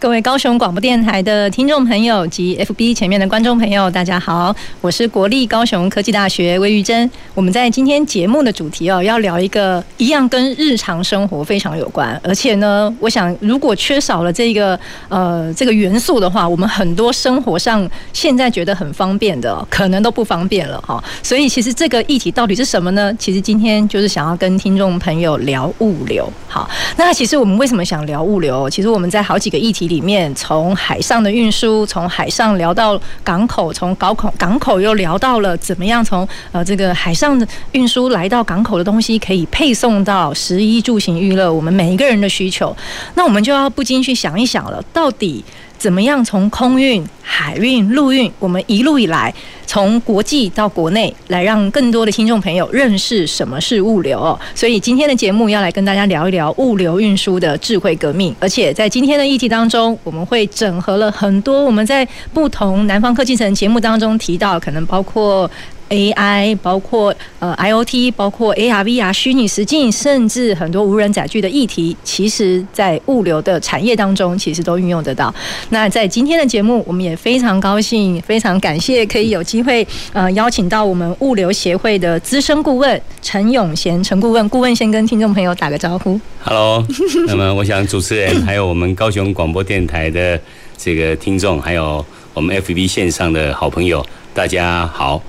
[0.00, 7.08] 各位高雄广播电台的听众朋友及 FB 前面的观众朋友，大家好，我是国立高雄科技大学魏玉珍。
[7.34, 14.78] 我们在今天节目的主题哦，要聊一个一样跟日常生活非常有关，而且呢，我想如果缺少了这个
[15.10, 21.02] 呃这个元素的话，我们很多生活上现在觉得很方便的，可能都不方便了哈。
[21.22, 23.14] 所以其实这个议题到底是什么呢？
[23.18, 26.26] 其实今天就是想要跟听众朋友聊物流。
[26.48, 28.70] 好，那其实我们为什么想聊物流？
[28.70, 42.74] 其实我们在好几个议题里面，从海上的运输，从海上聊到港口，从港口港口又聊到了怎么样从呃这个海上的运输来到港口的东西可以配送到十一住行娱乐我们每一个人的需求，
[43.16, 45.44] 那我们就要不禁去想一想了，到底。
[45.80, 49.34] 怎么样从空运、海运、陆运，我们一路以来
[49.66, 54.38] 从国际到国内，来让更多的听众朋友认识什么是物流哦。
[54.54, 65.50] 所以今天的节目要来跟大家聊一聊物流运输的智慧革命，而且在今天的议题当中，我们会整合了很多我们在不同南方科技城节目当中提到，可能包括。
[65.90, 75.34] AI 包括呃 IoT，包括 AR、VR 虚拟实境，甚至很多无人载具的议题，其实在物流的产业当中，其实都运用得到。
[75.70, 86.20] 那在今天的节目，我们也非常高兴，非常感谢可以有机会呃邀请到我们物流协会的资深顾问陈永贤陈顾问，顾问先跟听众朋友打个招呼。
[86.44, 86.86] Hello，
[87.26, 90.40] 那么我想主持人还有我们高雄广播电台的
[90.78, 95.20] 这个听众，还有我们 FB 线上的好朋友，大家好。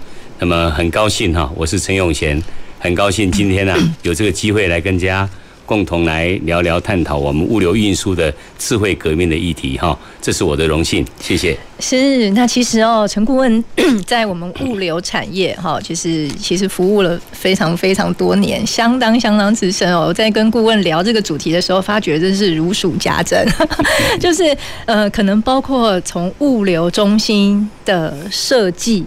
[0.41, 2.41] 那么很高兴哈，我是陈永贤，
[2.79, 5.29] 很高兴今天呢、啊、 有这个机会来跟大家
[5.67, 11.55] 共同来聊聊探讨我们物流运输的智慧革命的议题哈，这是我的荣幸，谢谢。
[11.79, 13.63] 是，那其实哦，陈顾问
[14.07, 20.07] 在我们物流产业哈，就是其实服务了非常非常多年，相当相当资深哦。
[20.07, 23.47] 我在跟顾问聊这个主题的时候，发觉真是如数家珍，
[24.19, 29.05] 就是呃，可能包括从物流中心的设计。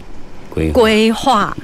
[0.72, 1.56] 规划、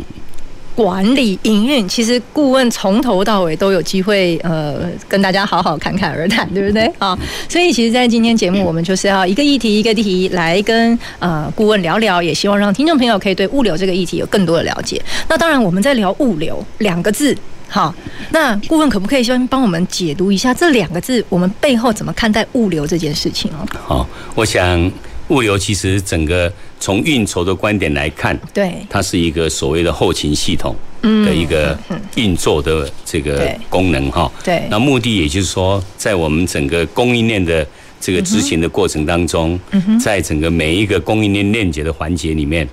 [0.75, 6.91] 管理、营运，其实顾问从头到尾都有机会，呃，跟大家好好侃侃而谈，对不对？
[6.99, 7.17] 啊，
[7.49, 15.01] 所以其实，在今天节目，我们就是要一个议题一个议题来跟呃顾问聊聊，也希望让听众朋友可以对物流这个议题有更多的了解。
[15.29, 17.37] 那当然，我们在聊物流两个字，
[17.69, 17.95] 好，
[18.31, 23.67] 那顾问可不可以先帮我们解读一下这两个字，我们背后怎么看待物流这件事情哦？
[23.87, 24.91] 好，我想。
[25.31, 31.79] 物流其实整个从运筹的观点来看，对，它是一个所谓的后勤系统的一个
[32.17, 34.33] 运作的这个功能哈。
[34.43, 37.65] 对，那目的也就是说，在我们整个供应链的
[38.01, 39.61] 这个执行的过程当中，
[40.03, 42.67] 在整个每一个供应链链接的环节里面，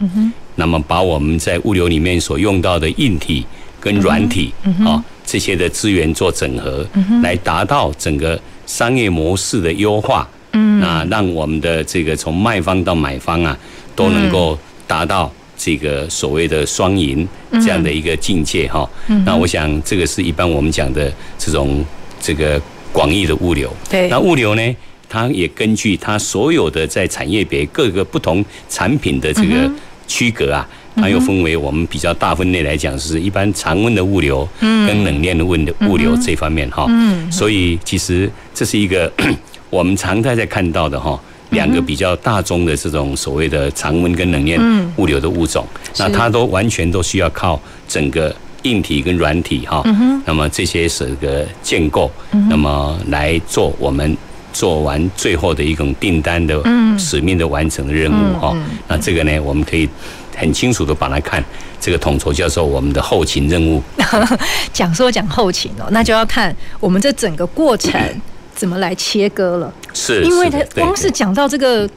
[0.55, 3.45] 那么把我们在物流里面所用到的硬体
[3.79, 4.53] 跟软体
[4.85, 6.87] 啊这些的资源做整合，
[7.21, 10.27] 来达到整个商业模式的优化。
[10.53, 13.55] 嗯，那让我们的这个从卖方到买方啊，
[13.97, 18.87] 都能够达到这个所谓的双赢这样的一个境界哈。
[19.25, 21.83] 那我想这个是一般我们讲的这种
[22.21, 22.61] 这个
[22.93, 23.73] 广义的物流。
[23.89, 24.75] 对，那物流呢，
[25.09, 29.69] 它也根据它所有的在产业别各个不同产品的这个
[30.07, 36.85] 区隔啊，它又分为我们比较大分类来讲，是一般常温的物流跟冷链的物的物流这方面哈。
[36.89, 39.11] 嗯，所以其实这是一个。
[39.69, 41.21] 我们常态在看到的哈，
[41.51, 44.59] 两个比较大宗的这种所谓的常温跟冷链
[44.97, 45.65] 物流的物种，
[45.97, 49.81] 那它都完全都需要靠整个硬体跟软体哈，
[50.25, 52.11] 那么这些是个建构，
[52.49, 54.15] 那么来做我们
[54.51, 56.61] 做完最后的一种订单的
[56.97, 58.55] 使命的完成的任务哈，
[58.87, 59.87] 那这个呢，我们可以
[60.35, 61.43] 很清楚的把它看
[61.79, 63.81] 这个统筹叫做我们的后勤任务。
[64.73, 67.93] 讲说讲后勤哦，那就要看我们这整个过程。
[68.57, 69.71] 怎么来切割了？
[69.93, 71.87] 是，因为它光是讲到这个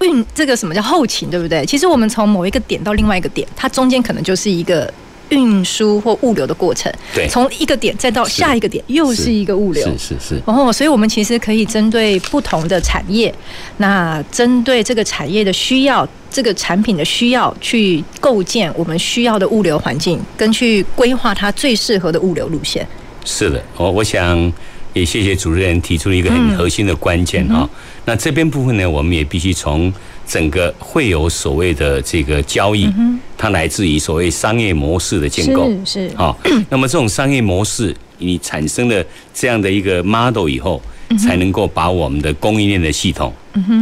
[0.00, 1.66] 运，这个什么叫后勤，对不对？
[1.66, 4.90] 其实我们从某一个点到另外一个点，它中间可能就是一个
[5.30, 6.92] 运输或物流的过程。
[7.12, 9.84] 对，从一个点再到下一个点，又是一个物流。
[9.84, 10.42] 是是是。
[10.46, 13.34] 然后，所以我们其实可以针对不同的产业，
[13.78, 22.86] 那针对这个产业的需要，这个产品的需要，去构建我们需要的物流环境，跟去规划它最适合的物流路线。
[23.24, 24.52] 是的，我我想。
[24.94, 27.68] 也谢谢主持人提出了一个很核心的关键哈。
[28.06, 29.92] 那这边部分呢，我们也必须从
[30.26, 32.90] 整个会有所谓的这个交易，
[33.36, 36.16] 它来自于所谓商业模式的建构，是是。
[36.16, 36.38] 好，
[36.70, 39.04] 那么这种商业模式，你产生了
[39.34, 40.80] 这样的一个 model 以后，
[41.18, 43.32] 才能够把我们的供应链的系统，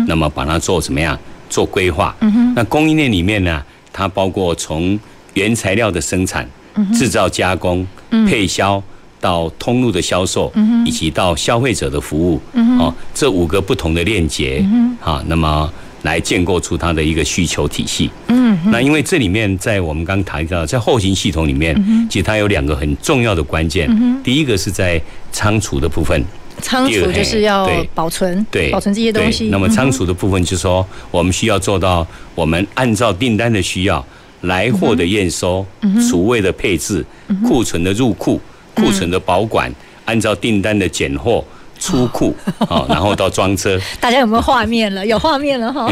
[0.08, 1.16] 那么把它做怎么样
[1.48, 2.16] 做规划？
[2.56, 3.62] 那供应链里面呢，
[3.92, 4.98] 它包括从
[5.34, 6.48] 原材料的生产、
[6.94, 7.86] 制造加工、
[8.26, 8.82] 配销
[9.22, 10.52] 到通路的销售，
[10.84, 12.38] 以及到消费者的服务，
[12.78, 14.62] 哦，这五个不同的链接，
[15.00, 15.72] 啊，那么。
[16.02, 18.10] 来建构出它的一个需求体系。
[18.26, 21.72] 嗯，那因为这里面在我们刚谈到，在后勤系统里面，
[22.10, 23.88] 其实它有两个很重要的关键。
[24.24, 26.20] 第一个是在仓储的部分，
[26.60, 29.48] 仓储就是要保存，对，保存这些东西。
[29.50, 32.04] 那么仓储的部分就是说，我们需要做到，
[32.34, 34.04] 我们按照订单的需要，
[34.40, 35.64] 来货的验收、
[36.10, 37.06] 储位的配置、
[37.46, 38.40] 库存的入库、
[38.74, 39.72] 库存的保管，
[40.04, 41.44] 按照订单的拣货。
[41.84, 42.32] 出库，
[42.68, 43.76] 啊，然后到装车。
[43.98, 45.04] 大家有没有画面了？
[45.06, 45.90] 有画面了哈。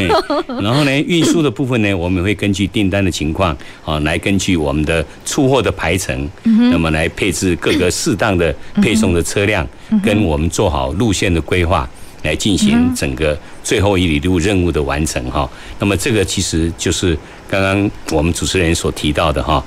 [0.62, 3.50] 然后呢， 运输的部分呢，我们会根据订单的情况，
[3.84, 9.66] 啊，来根据我们的出货的排程，那么来配置各个适当的配送的车辆，
[10.00, 11.90] 跟我们做好路线的规划，
[12.22, 15.50] 来进行整个最后一里路任务的完成哈。
[15.80, 17.18] 那么这个其实就是
[17.48, 19.60] 刚刚我们主持人所提到的哈，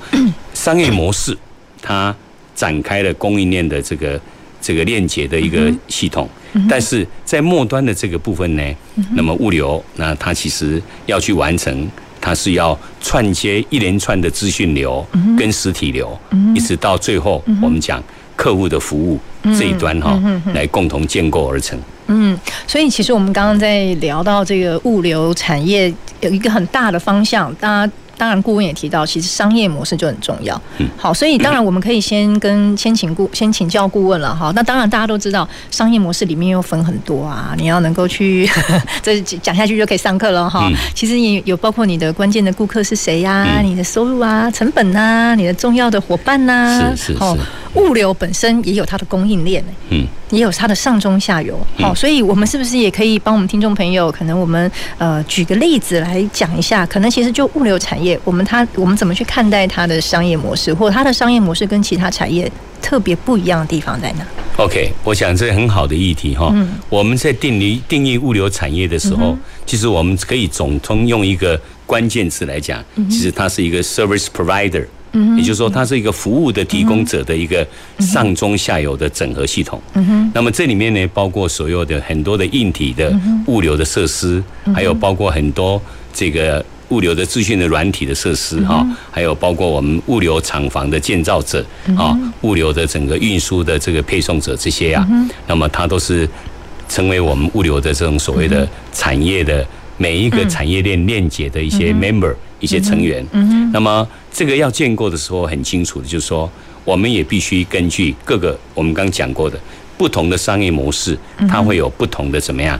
[0.54, 1.36] 商业模式
[1.82, 2.16] 它
[2.54, 4.20] 展开了供应链的这个。
[4.66, 6.26] 这个链接的一个系统，
[6.66, 8.62] 但是在末端的这个部分呢，
[9.14, 11.86] 那么物流，那它其实要去完成，
[12.18, 15.06] 它是要串接一连串的资讯流
[15.36, 16.18] 跟实体流，
[16.54, 18.02] 一直到最后我们讲
[18.36, 19.20] 客户的服务
[19.54, 20.18] 这一端哈，
[20.54, 21.78] 来共同建构而成。
[22.06, 22.34] 嗯，
[22.66, 25.92] 所以其实我们刚刚在聊到这个物流产业
[26.22, 27.92] 有一个很大的方向，大家。
[28.24, 30.58] 当然，顾问也提到，其实商业模式就很重要。
[30.78, 34.50] 嗯好，所以当然我们可以先跟先请顾先请教顾问了哈。
[34.56, 38.48] 那当然大家都知道，商业模式里面又分很多啊，你要能够去
[39.02, 40.70] 这讲下去就可以上课了哈。
[40.94, 43.60] 其实也有包括你的关键的顾客是谁呀？
[43.62, 46.90] 你的收入啊、成本呐、你的重要的伙伴呐。
[46.96, 47.24] 是是是。
[47.74, 51.58] 物流本身也有它的供应链，嗯，也有它的上中下游。
[51.80, 58.13] 好，所以我们是不是也可以帮我们听众朋友，可能我们呃举个例子来讲一下，可能其实就物流产业。
[58.22, 62.50] 我们它我们怎么去看待它的商业模式，或者它的商业模式跟其他产业
[62.80, 64.26] 特别不一样的地方在哪
[64.56, 66.50] ？OK，我想这是很好的议题哈。
[66.54, 74.86] 嗯，我们在定义定义物流产业的时候，其实我们可以总通用一个关键词来讲，其实它是一个 service provider。
[75.36, 77.64] 也就是说，它是一个服务的提供者的一个
[78.00, 79.80] 上中下游的整合系统。
[80.34, 84.42] 那么这里面呢，包括所有的很多的硬体的物流的设施，
[84.74, 85.80] 还有包括很多
[86.12, 86.64] 这个。
[86.88, 91.64] 物流的资讯的软体的设施哈，还有包括我们物流厂房的建造者
[91.96, 95.08] 啊，物流的整个运输的这个配送者这些啊，
[95.46, 96.28] 那么它都是
[96.88, 99.66] 成为我们物流的这种所谓的产业的
[99.96, 103.24] 每一个产业链链接的一些 member 一些成员。
[103.72, 106.50] 那么这个要建构的时候很清楚的，就是说
[106.84, 109.58] 我们也必须根据各个我们刚讲过的
[109.96, 112.78] 不同的商业模式，它会有不同的怎么样？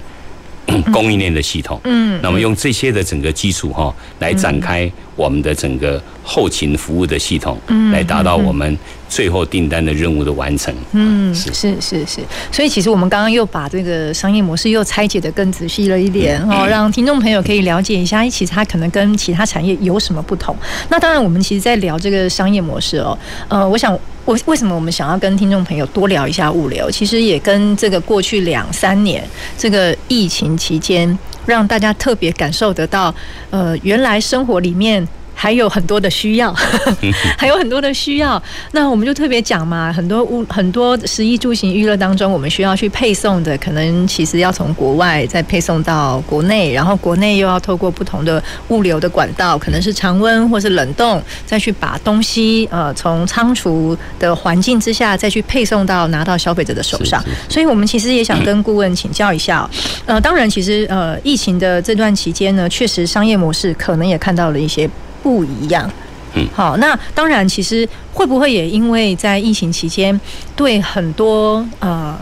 [0.93, 8.77] 供应链的系统，嗯，那么用这些的整个基础哈，来展开我们的整个后勤服务的系统，嗯，来达到我们
[9.09, 10.75] 最后订单的任务的完成。
[10.93, 12.21] 嗯，是是是是，
[12.51, 20.56] 所以其实我们刚刚又把这个商业模式又拆解的更仔细了一点哦，让听众朋友可以了解一下，其实它可能跟其他产业有什么不同。
[20.89, 23.19] 那当然，我们其实在聊这个商业模式哦，
[23.49, 23.99] 呃，我想。
[24.25, 26.91] 为为什么我们想要跟听众朋友多聊一下物流？
[26.91, 29.23] 其实也跟这个过去两三年
[29.59, 31.06] 这个疫情期间，
[31.46, 33.15] 让大家特别感受得到，
[33.51, 35.06] 呃，原来生活里面。
[35.44, 36.51] 还有很多的需要，
[37.36, 38.43] 还有很多的需要。
[38.72, 57.22] 那我们就特别讲嘛，很多物很多食衣住行娱乐当中，我们需要去配送的，可能其实要从国外再配送到国内，然后国内又要透过不同的物流的管道，可能是常温或是冷冻，再去把东西呃从仓储的环境之下再去配送到拿到消费者的手上。
[57.51, 59.69] 所以我们其实也想跟顾问请教一下。
[60.06, 64.89] 呃，当然，其实呃疫情的这段期间呢，确实商业模式可能也看到了一些。
[65.25, 65.91] 不一样，
[66.35, 70.21] 嗯，好，那当然，其实会不会也因为在疫情期间，
[70.55, 72.15] 对很多呃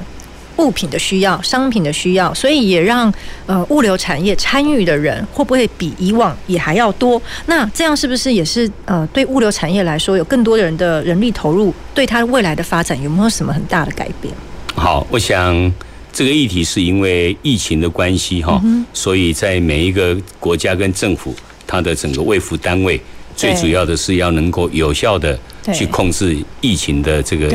[0.58, 3.12] 物品的需要、商品的需要，所以也让
[3.46, 7.20] 呃物流产业参与的人会不会比以往也还要多？
[7.46, 14.32] 那这样是不是也是呃对物流产业来说，有更多的人的人力投入，对它未来的发展有没有什么很大的改变？
[14.76, 15.74] 好，我想
[16.12, 21.34] 这个议题是因为疫情的关系哈，嗯、所以在每一个国家跟政府。
[21.72, 23.00] 它的整个卫福单位，
[23.34, 25.38] 最主要的是要能够有效的
[25.72, 27.50] 去控制疫情的这个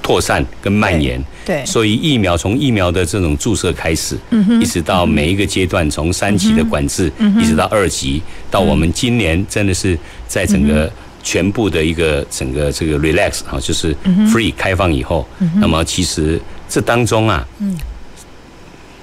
[0.00, 1.20] 扩散跟蔓延。
[1.44, 4.16] 对，所以疫苗从疫苗的这种注射开始，
[4.60, 10.88] 一直到每一个阶段，从三级的管制，一直到二级，到我们今年真的是在整个
[11.20, 13.92] 全部的一个整个这个 relax 啊，就是
[14.28, 17.44] free 开放以后，那么其实这当中啊，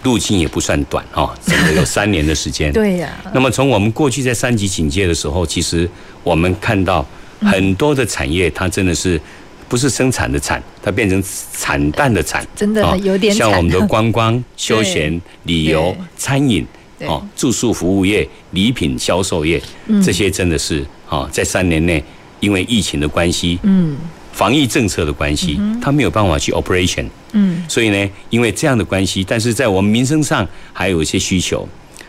[0.04, 2.72] 路径也不算短哈，整个有三年的时间。
[2.74, 3.10] 对呀。
[3.34, 5.90] 那么从我们过去在三级警戒的时候，其实
[6.24, 7.06] 我们看到
[7.42, 9.20] 很多的产业，它真的是。
[9.68, 13.48] 不是生产的产，它变成惨淡的惨，真的有点惨。
[13.48, 16.66] 像我们的观光、 休闲、旅游、餐饮、
[17.06, 19.62] 哦住宿服务业、礼品销售业，
[20.04, 22.04] 这些真的是啊，在三年内
[22.40, 23.96] 因为疫情的关系，嗯，
[24.40, 31.68] 防疫政策的关系，它没有办法去 operation，嗯，所以呢，因为这样的关系，但是在我们民生上还有一些需求，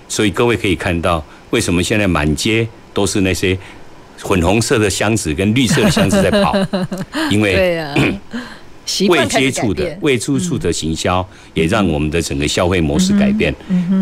[0.08, 3.58] 所以各位可以看到，为什么现在满街都是那些。
[4.22, 6.54] 粉红色的箱子跟绿色的箱子在跑，
[7.32, 7.82] 因为
[9.08, 13.54] 未接触的未接触的行销也让我们的整个消费模式改变。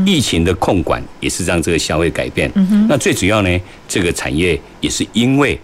[0.05, 2.51] 疫情的控管也是让这个消费改变。
[2.89, 5.57] 那最主要呢，这个产业也是因为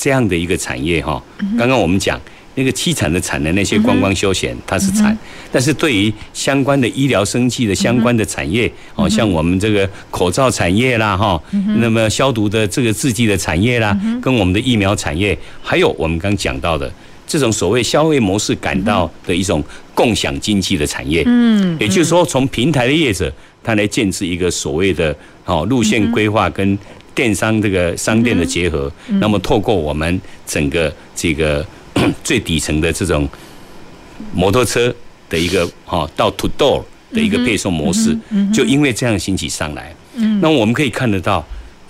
[0.00, 1.22] 这样的一个产业哈。
[1.58, 2.18] 刚刚我们讲。
[2.56, 5.16] 那个凄惨的惨的那些观光休闲，它是惨，
[5.52, 11.40] 但是对于相关的医疗生技的相关的产业，哦，像我们这个口罩产业啦，哈，
[11.76, 16.92] 那么消毒的这个制剂的产业啦，跟我们的疫苗产业，还有我们刚讲到的
[17.24, 19.62] 这种所谓消费模式感到的一种
[19.94, 26.76] 共享经济的产业，嗯，也就是说，从平台的业者，他来建制一个所谓的哦路线规划跟
[27.14, 31.66] 电商这个商店的结合，那么透过我们整个这个。
[32.24, 33.28] 最底层的这种
[34.32, 34.94] 摩托车
[35.28, 38.16] 的一个哈到 to door 的一个配送模式，
[38.54, 39.94] 就因为这样兴起上来。
[40.40, 41.44] 那我们可以看得到，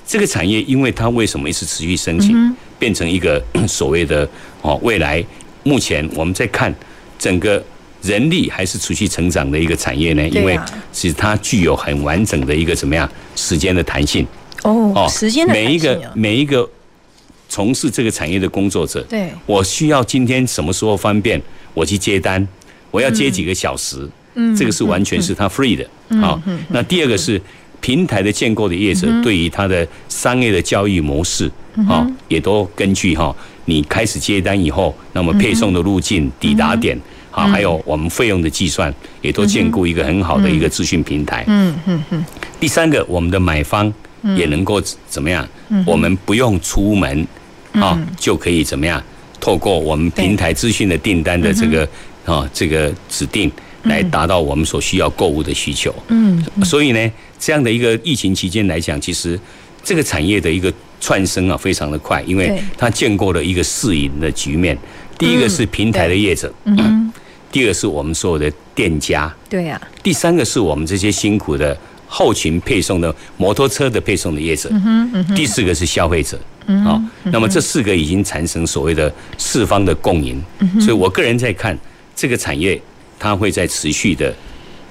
[0.04, 4.28] 这个产业因为它为什么一直持续申请，变成一个所谓的
[4.62, 5.24] 哦未来
[5.62, 6.74] 目前我们在看
[7.16, 7.62] 整个
[8.02, 10.28] 人力还是持续成长的一个产业呢？
[10.30, 10.58] 因为
[10.90, 14.26] 其实它具有很完整的一个怎么样时间的弹性
[14.62, 16.68] 哦，时间的每一个每一个。
[17.52, 21.42] 从事这个产业的工作者，对，我需要今天什么时候方便，
[21.74, 22.46] 我去接单，
[22.92, 25.84] 我要接几个小时，嗯，这个是完全是他 free 的，
[26.20, 27.42] 好，那第二个是
[27.80, 31.50] 平台的建构的业者，对于他的商业的交易模式，
[31.88, 36.96] 啊，也都根据哈，你开始接单以后，那么配送的路径、抵达点，
[37.32, 42.24] 啊，还有我们费用的计算，也都建构一个很好的一个资讯平台，嗯嗯嗯。
[42.60, 43.92] 第三个，我们的买方
[44.36, 45.46] 也能够怎么样？
[45.86, 47.26] 我们不用出门。
[47.72, 49.00] 啊，就可以怎么样？
[49.38, 51.88] 透过我们平台资讯的订单的这个
[52.24, 53.48] 啊，这个指定
[53.84, 55.94] 来达到我们所需要购物的需求。
[56.08, 59.38] 嗯，所以呢，这样的一个疫情期间来讲，其实
[59.84, 64.76] 这个产业的一个窜升啊，非常的快，因为它建构了一个试营的局面。
[65.16, 67.12] 第一个是平台的业者，嗯，
[67.52, 71.78] 第二个是我们所有的店家，对呀，第三个是我们这些辛苦的
[72.12, 74.68] 后勤配送的摩托车的配送的业者，
[75.36, 76.36] 第四个是消费者。
[76.84, 80.42] 好，那么这四个已经产生所谓的四方的共赢，
[80.80, 81.78] 所以我个人在看
[82.16, 82.80] 这个产业，
[83.16, 84.34] 它会在持续的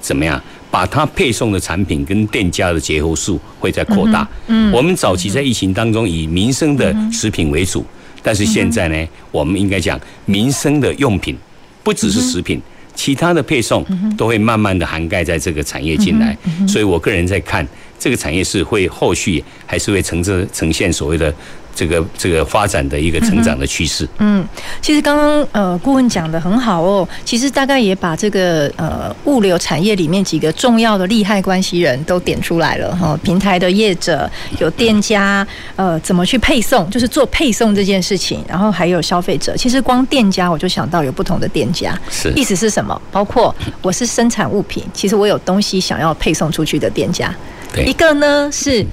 [0.00, 4.26] 怎么样，把它配送的产品跟店家的结合数会在扩大。
[4.46, 7.84] 嗯，我们早期在疫情当中以民生的食品为主，
[8.22, 11.36] 但是现在呢，我们应该讲民生的用品，
[11.82, 12.60] 不只是食品，
[12.94, 13.84] 其他的配送
[14.16, 16.36] 都会慢慢的涵盖在这个产业进来。
[16.66, 17.66] 所以我个人在看
[17.98, 21.34] 这个产业是会后续还是会呈这呈现所谓的。
[21.74, 24.08] 这个这个发展的一个成长的趋势。
[24.18, 24.46] 嗯，
[24.80, 33.18] 其实刚刚呃顾问讲的很好哦，其实大概也把这个呃物流产业里面几个重要的利害关系人都点出来了哈。
[33.22, 35.46] 平台的业者有店家，
[35.76, 39.56] 呃，怎么去配送，就是做配送这件事情，然后还有消费者。
[39.56, 43.00] 其实光店家我就想到有不同的店家，是意思是什么？
[43.10, 47.34] 包括我是生产物品，其实我有东西想要配送出去的店家。
[47.72, 48.84] 对，一个呢是，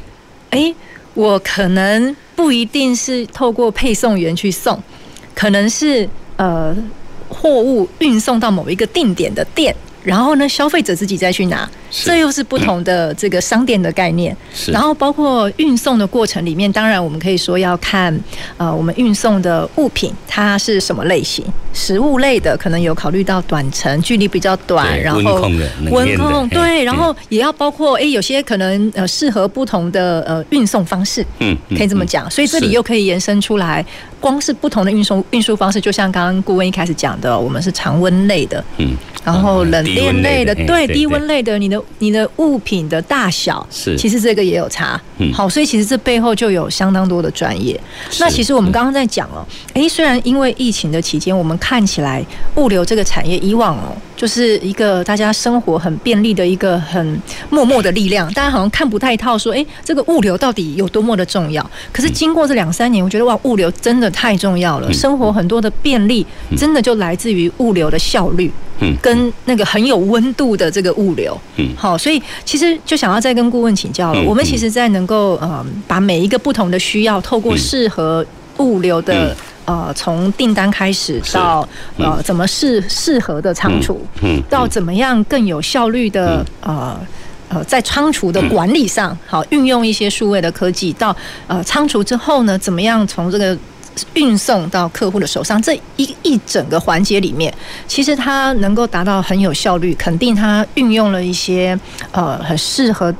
[0.51, 0.73] 哎，
[1.17, 2.15] 我可能。
[2.37, 4.79] 不一定是透过配送员去送，
[5.33, 6.71] 可能是呃
[7.27, 9.75] 货物运送到某一个定点的店。
[10.07, 14.33] 然后呢，消费者自己再去拿，这又是不同的这个商店的概念。
[14.53, 18.17] 是，然后包括运送的过程里面，当然我们可以说要看
[18.55, 32.31] 呃我们运送的物品它是什么类型，食物类的可能有考虑到短程距离比较短，然后温控的温控对，然后也要包括哎有些可能呃适合不同的呃运送方式，嗯，可以这么讲。
[32.31, 33.85] 所以这里又可以延伸出来，
[34.21, 38.95] 光是不同的运送运输方式，就像刚刚顾问一开始讲的，我们是常温类的，嗯。
[39.23, 44.99] 然后冷链类的，对低温类的，你的你的物品的大小，是其实这个也有差。
[45.33, 47.79] 好，所以其实这背后就有相当多的专业。
[48.19, 52.23] 那其实我们刚刚在讲了，哎，虽然因为疫情的期间，我们看起来
[52.55, 57.21] 物流这个产业以往哦，就是一个大家生活很便利的一个很
[57.51, 61.63] 默默的力量，大家好像看不太透，说哎，这个物流到底有多么的重要？
[61.93, 66.25] 可是经过这两三年，我觉得哇，物流真的太重要了，生活很多的便利，
[66.57, 78.25] 真的就来自于物流的效率，嗯，跟那个很有温度的这个物流，嗯，好，所以其实就想要再跟顾问请教了，我们其实在能够嗯，把每一个不同的需要，透过适合
[78.57, 79.37] 物流的。
[79.67, 86.97] 呃，从订单开始到呃，怎么适适合的仓储，嗯到怎么样更有效率的呃
[87.49, 91.13] 呃，在仓储的管理上，好运用一些数位的科技，到
[91.47, 93.57] 呃仓储之后呢，怎么样从这个
[94.13, 97.53] 运送到客户的手上，这一一整个环节里面，
[97.89, 101.77] 其实它能够达到很有效率，肯定它运用了一些
[102.11, 103.13] 呃很适合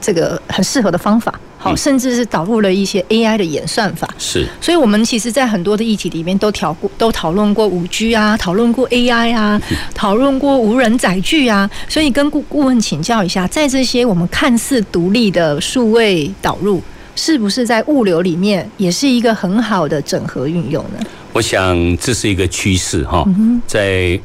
[0.00, 1.34] 这个很适合的方法。
[1.58, 4.08] 好，甚至是导入了一些 AI 的演算法。
[4.16, 9.60] 是，所以我们其实，在很多的议题里面都调过，都讨论过五 G 啊，讨论过 AI 啊，
[9.92, 11.68] 讨论过无人载具啊。
[11.88, 16.80] 所以跟顾顾问请教一下，在这些我们看似独立的数位导入，
[17.16, 21.04] 是不是在物流里面也是一个很好的整合运用呢？
[21.32, 23.24] 我想这是一个趋势哈，
[23.66, 24.18] 在。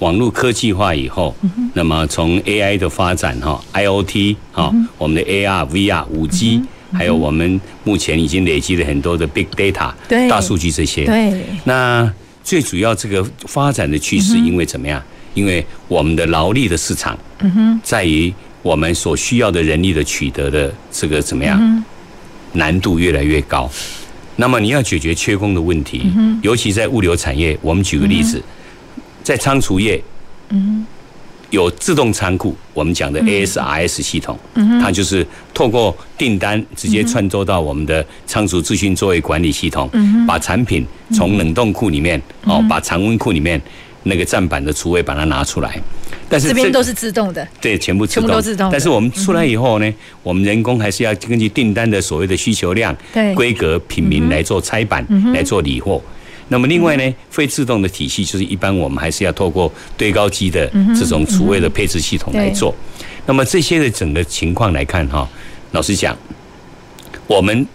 [0.00, 1.34] 网络科技化以后，
[1.72, 6.60] 那么从 AI 的发展哈，IOT 哈，我们的 AR、VR、五 G，
[6.92, 9.92] 还有我们目前已经累积了很多的 Big Data，
[10.28, 11.06] 大数据这些。
[11.06, 11.44] 对。
[11.64, 12.12] 那
[12.44, 15.02] 最主要这个发展的趋势，因为怎么样？
[15.32, 17.18] 因为我们的劳力的市场，
[17.82, 21.84] 在于我们所需要的人力的取得的这个怎么样？
[22.52, 23.70] 难度越来越高。
[24.36, 26.12] 那么你要解决缺工的问题，
[26.42, 28.42] 尤其在物流产业，我们举个例子。
[29.26, 30.00] 在仓储业，
[30.50, 30.86] 嗯，
[31.50, 43.60] 有自动仓库，我们讲的 ASRS 系统，嗯，它就是透过订单直接传送到我们的仓储资讯作业管理系统，嗯，把产品从冷冻库里面，哦，把常温库里面
[44.04, 45.76] 那个站板的储位把它拿出来，
[46.28, 48.70] 但是这边都是自动的，对，全部自动，全部都自动。
[48.70, 53.34] 但是我们出来以后呢，我们人工还是要根据订单的所谓的需求量、对。
[53.34, 55.04] 规格、品名来做拆板，
[55.34, 56.00] 来做理货。
[56.48, 62.72] 那么另外呢，非自动的体系就是一般我们还是要透过堆高机的这种储位的配置系统来做。
[63.26, 65.28] 那么这些的整个情况来看哈，
[65.72, 66.16] 老实讲，
[67.26, 67.66] 我们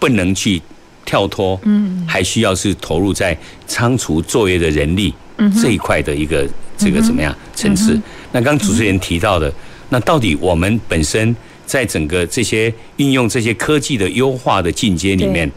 [0.00, 0.60] 不能去
[1.04, 3.38] 跳脱，嗯还需要是投入在
[3.68, 5.14] 仓储作业的人力
[5.62, 6.44] 这一块的一个
[6.76, 8.00] 这个怎么样层次。
[8.32, 9.52] 那刚主持人提到的，
[9.90, 15.48] 那到底我们本身在整个这些运用这些科技的优化的进阶里面，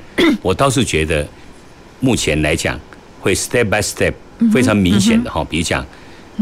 [0.43, 1.27] 我倒是觉得。
[2.01, 2.77] 目前来讲，
[3.19, 4.11] 会 step by step
[4.51, 5.85] 非常明显的哈，比如讲，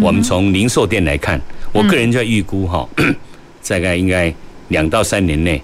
[0.01, 1.39] 我们从零售店来看，
[1.73, 2.87] 我个人在预估哈，
[3.67, 4.33] 大概应该
[4.69, 5.61] 两到三年内，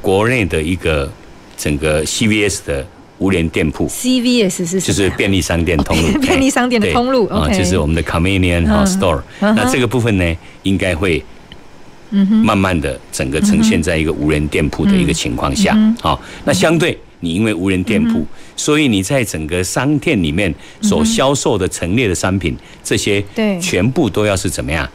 [0.00, 1.12] 国内的一个
[1.56, 2.86] 整个 CVS 的
[3.18, 9.20] 无人店铺，CVS 是就是便利商店通路，便利商店的通路啊，就是我们的 convenience store。
[9.40, 11.20] 那这个部分呢，应该会
[12.44, 16.96] 慢慢的整个呈现在一个无人店铺的一个情况下，好，那相对。
[17.24, 23.24] 你因为无人店铺，所以你在整个商店里面所销售的陈列的商品，这些
[23.60, 24.88] 全部都要是怎么样？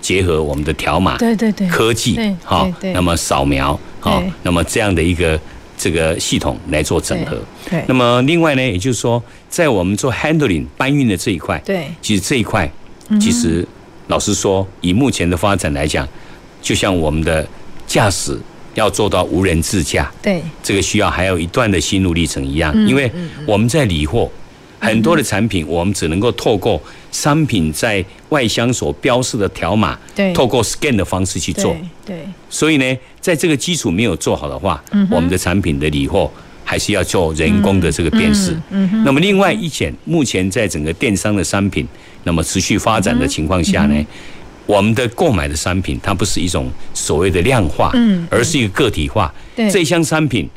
[0.00, 5.40] 结合我们的条码对对对科技好，那么扫描好，那么这样的一个
[5.76, 7.36] 这个系统来做整合。
[7.68, 12.70] 对，那么另外呢，也就是说，在我们做 handling 搬运的这一块，对，其实这一块
[13.20, 13.66] 其实
[14.06, 16.06] 老实说，以目前的发展来讲，
[16.62, 17.44] 就像我们的
[17.86, 18.38] 驾驶。
[18.76, 20.40] 要做到无人自驾，对。
[20.62, 23.10] 这个需要还有一段的心路历程一样，因为
[23.46, 24.30] 我们在理货，
[24.78, 36.30] 很多的产品我们只能够透过商品在外箱所标示的条码，对，透过 scan 的方式去做，对，所以呢，在这个基础没有做好的话，我们的产品的理货
[36.62, 38.54] 还是要做人工的这个辨识。
[38.70, 41.86] 嗯那么另外一点，目前在整个电商的商品，
[42.24, 44.06] 那么持续发展的情况下呢？
[44.66, 47.92] 我们的购买的商品，它不是一种所谓的量化，
[48.28, 49.32] 而是一个个体化。
[49.56, 50.48] 这一箱商品，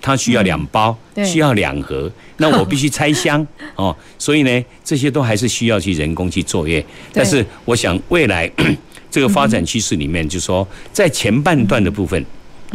[0.00, 3.44] 它需要两包，需要两盒，那我必须拆箱
[3.76, 3.94] 哦。
[4.18, 6.84] 所以呢，这些都还是需要去人工去作业。
[7.12, 8.50] 但是，我想未来
[9.10, 12.24] 这个发展趋势里面，就是说在前半段的部分。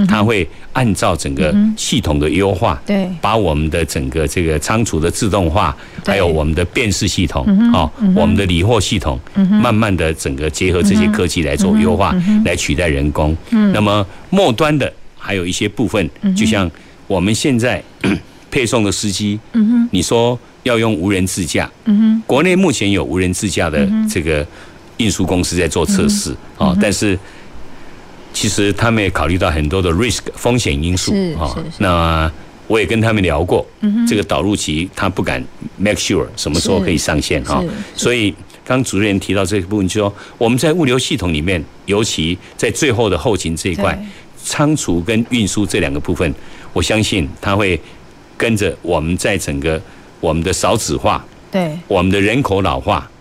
[0.08, 9.20] 它会按照整个系统的优化，对，把我们的整个这个仓储的自动化，还有我们的辨识系统，哦，我们的理货系统，
[9.62, 13.36] 慢慢的整个结合这些科技来做优化，来取代人工。
[13.74, 16.70] 那么末端的还有一些部分，就像
[17.08, 17.84] 我们现在
[18.50, 19.40] 配送的司机，
[19.92, 21.70] 你说要用无人自驾，
[22.26, 24.46] 国内目前有无人自驾的这个
[24.98, 27.18] 运输公司在做测试，哦，但是。
[28.34, 31.56] 其实他们也考虑到很多的 risk 风险因素啊。
[31.80, 32.32] 那
[32.68, 33.66] 我也跟他们聊过，
[34.08, 35.44] 这个导入期他不敢
[35.78, 37.62] make sure 什么时候可以上线哈，
[37.96, 44.02] 所以刚主任提到这个部分，就说我们在物流系统里面，尤其在最后的后勤这一块，
[44.42, 46.34] 仓储跟运输这两个部分，
[46.72, 47.78] 我相信它会
[48.38, 49.82] 跟着我们在整个
[50.22, 53.12] 我们的少子化，对，我们的人口老化，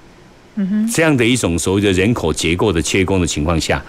[0.54, 3.82] 嗯哼，这样的一种所谓的人口结构的切工的情况下，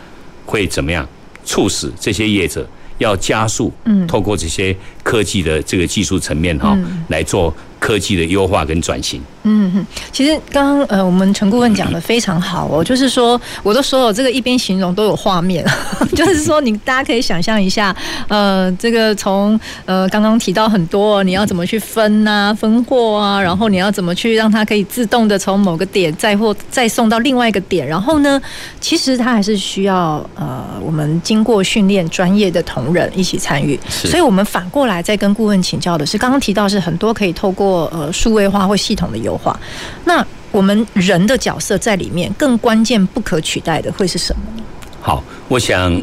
[0.51, 1.07] 会怎么样
[1.45, 6.77] 促使这些业者要加速，嗯，透过这些科技的这个技术层面哈，
[7.09, 7.53] 来做。
[7.81, 9.19] 科技的优化跟转型。
[9.41, 15.65] 嗯哼，其实刚刚呃，我们陈顾问讲的非常好哦，就是说，我都说了，这个一边形容都有画面，
[16.15, 17.95] 就是说，你大家可以想象一下，
[18.27, 28.39] 呃，这个从呃刚刚提到很多，你要怎么去分啊，分货啊，然后你要怎么去让它可以自动的从某个点载货再送到另外一个点，然后呢，
[28.79, 39.57] 其实它还是需要呃我们经过训练专业的同仁一起参与，所以我们反过来再跟顾问请教的是，刚刚提到是很多可以透过呃，数位化或系统的优化，
[40.05, 44.63] 那我们人的角色在里面更关键、不可取代的会是什么？
[44.99, 45.95] 好，我想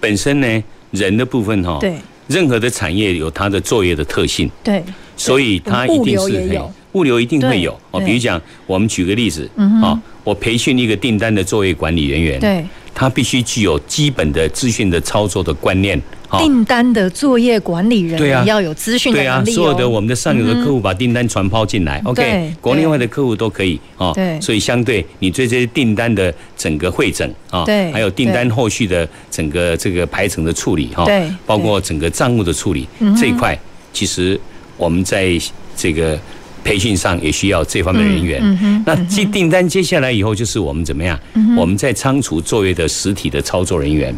[0.00, 4.82] 本身呢，人的部分哈，对，任何的产业有它的作业的特性，对，
[5.14, 8.00] 所以它一定是有物流一定会有哦。
[8.00, 9.48] 比如讲，我们举个例子，
[9.82, 16.00] 啊，我培训一个订单的作业管理人员，对，他必须具有基本的资讯的操作的观念。
[16.38, 19.44] 订单的作业管理人员要有资讯的能力。
[19.44, 24.12] 对啊，所有的我们的上游的客户把订单传抛进来，OK，国内外的客户都可以哦。
[24.14, 33.58] 对，所以相对你对这些订单的整个会诊啊，对，还有订单后续的整个这个排程的处理哈，对，包括整个账务的处理这一块，
[33.92, 34.38] 其实
[34.76, 35.38] 我们在
[35.76, 36.18] 这个。
[36.66, 38.40] 培训上也需要这方面的人员。
[38.42, 41.16] 嗯嗯、那接订单接下来以后，就是我们怎么样？
[41.34, 44.12] 嗯、我们在仓储作业的实体的操作人员。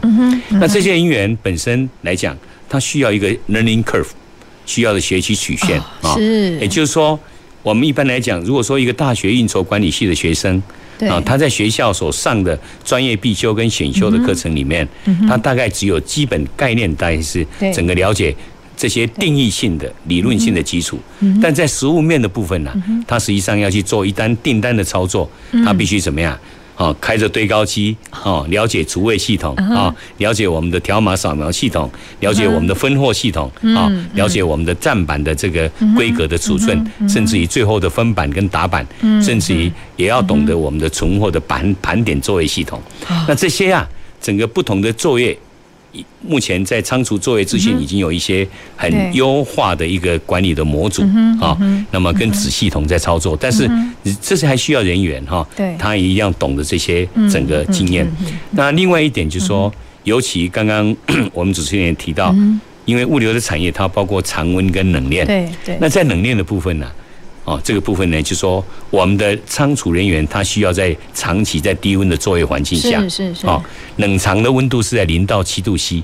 [0.49, 2.35] 那这些人员本身来讲，
[2.67, 4.09] 他需要一个 learning curve，
[4.65, 6.15] 需要的学习曲线啊。
[6.17, 6.59] 是。
[6.59, 7.21] 也就是说，
[7.63, 10.63] 我们一般来讲，如果说一个大学运筹管理系的学生，
[11.01, 14.89] 啊，他在学校所上的专业必修跟选修的课程里面，
[15.29, 18.35] 他大概只有基本概念，大概是整个了解。
[18.79, 20.97] 这些定义性的、理论性的基础，
[21.43, 22.73] 但在实物面的部分呢，
[23.09, 25.29] 它实际上要去做一单订单的操作，
[25.65, 26.39] 它必须怎么样？
[26.77, 38.87] 哦，开着堆高机，哦，了解储位系统，啊，了解我们的条码扫描系统，了解我们的分货系统，啊，了解我们的站板的这个规格的储存，甚至于最后的分板跟打板，
[39.21, 42.81] 甚至于也要懂得我们的存货的盘盘点作业系统。
[43.27, 43.85] 那这些啊，
[44.21, 45.37] 整个不同的作业。
[46.21, 48.47] 目前在仓储作业之前已经有一些
[48.77, 51.03] 很优化的一个管理的模组
[51.41, 51.57] 啊，
[51.91, 53.69] 那么跟子系统在操作，但是
[54.21, 55.47] 这是还需要人员哈，
[55.79, 58.07] 他也一样懂得这些整个经验。
[58.51, 59.73] 那另外一点就是说，
[60.05, 60.95] 尤其刚刚
[61.33, 62.35] 我们主持人也提到，
[62.85, 66.91] 因为物流的产业它包括常温跟冷链，对对，那在冷链的部分呢？
[67.49, 73.63] 哦，这个部分呢，就是说我们的仓储人员他需要在长期在低温的作业环境下，是是是，哦，
[73.97, 76.03] 冷藏的温度是在零到七度 C，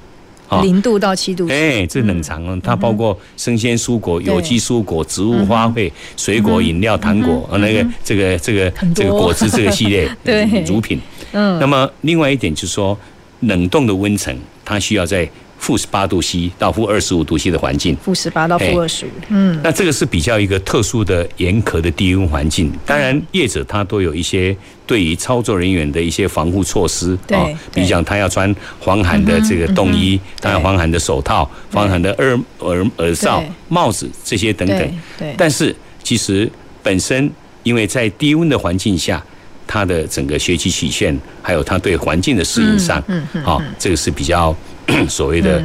[0.63, 10.47] 零度到七度哎，这冷藏它包括生鲜蔬果、有机蔬果、植物花卉、水果、饮料、糖果，呃，那个这个这个这个果汁这个系列 对。
[10.65, 10.99] 乳品，
[11.33, 12.99] 嗯，那么另外一点就是说
[13.41, 15.29] 冷冻的温层，它需要在。
[15.65, 22.71] 负十八度 C 到负二十五度 C 的环境，负十八到负二十五，嗯，那这个是比较一个特殊的严苛的低温环境。
[22.85, 24.55] 当然，业者他都有一些
[24.87, 34.79] 对于操作人员的一些防护措施，对，比如讲他要穿防寒的这个冬衣，他要防寒的手套，防寒的耳耳耳罩、帽子这些等等。
[35.19, 36.47] 对，但是其实
[36.83, 37.31] 本身
[37.63, 39.25] 因为在低温的环境下，
[39.67, 44.55] 他的整个学习曲线，还有他对环境的适应上，嗯嗯，好，这个是比较。
[45.09, 45.63] 所谓的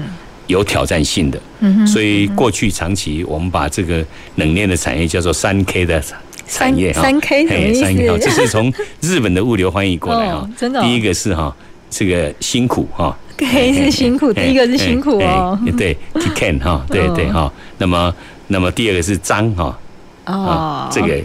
[0.48, 1.40] 有挑战性的，
[1.86, 4.04] 所以过去长期我们把这个
[4.36, 6.04] 冷链的产业叫做三 K 的
[6.48, 7.82] 产业哈，三 K 什么意思？
[7.82, 10.82] 三 K 这是从日本的物流翻译过来哈，真的。
[10.82, 11.56] 第一个是哈，
[11.90, 15.96] 这个辛苦哈， K 是辛苦，第一个是辛苦哦，对
[16.36, 18.14] ，Kan 哈，对对哈，那么
[18.48, 19.80] 那么第二个是脏哈，
[20.26, 21.20] 啊，这个。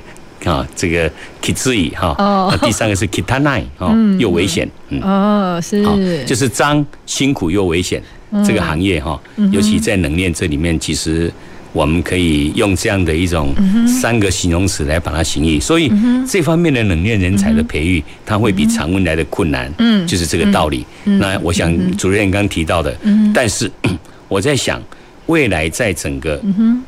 [0.45, 1.11] 啊，这个
[1.43, 2.15] kitsui 哈，
[2.51, 5.83] 那第三个是 kitanai 哈，又危险，嗯，哦，是，
[6.25, 8.03] 就是脏、辛苦又危险
[8.45, 9.19] 这个行业哈，
[9.51, 11.33] 尤其在冷链这里面，其实
[11.73, 13.55] 我们可以用这样的一种
[13.87, 15.91] 三个形容词来把它形容，所以
[16.29, 20.85] 这方面的冷链人才的培育，它会比常温来的困难，嗯，就是这个道理。
[21.05, 22.97] 那我想主任刚刚提到的，
[23.33, 23.71] 但是
[24.29, 24.83] 我在想，
[25.27, 26.41] 未来在整个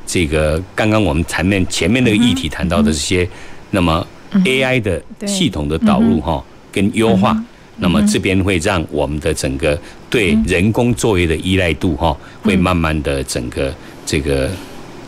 [0.07, 3.29] 这个刚刚我们前面前面那个议题谈到的这些。
[3.73, 4.07] 那么
[4.45, 7.37] AI 的系统的导入哈，跟优化，
[7.79, 13.75] 那么这边会让我们的整个对人工作业的依赖度哈，会慢慢的整个
[14.07, 14.49] 这个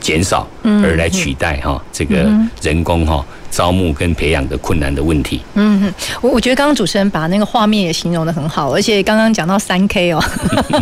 [0.00, 2.28] 减少，而来取代哈这个
[2.60, 5.40] 人工哈招募跟培养的困难的问题。
[5.54, 10.22] 嗯，我我觉得刚刚主持人把那个画面也形容的很好，而且刚刚讲到三 K 哦，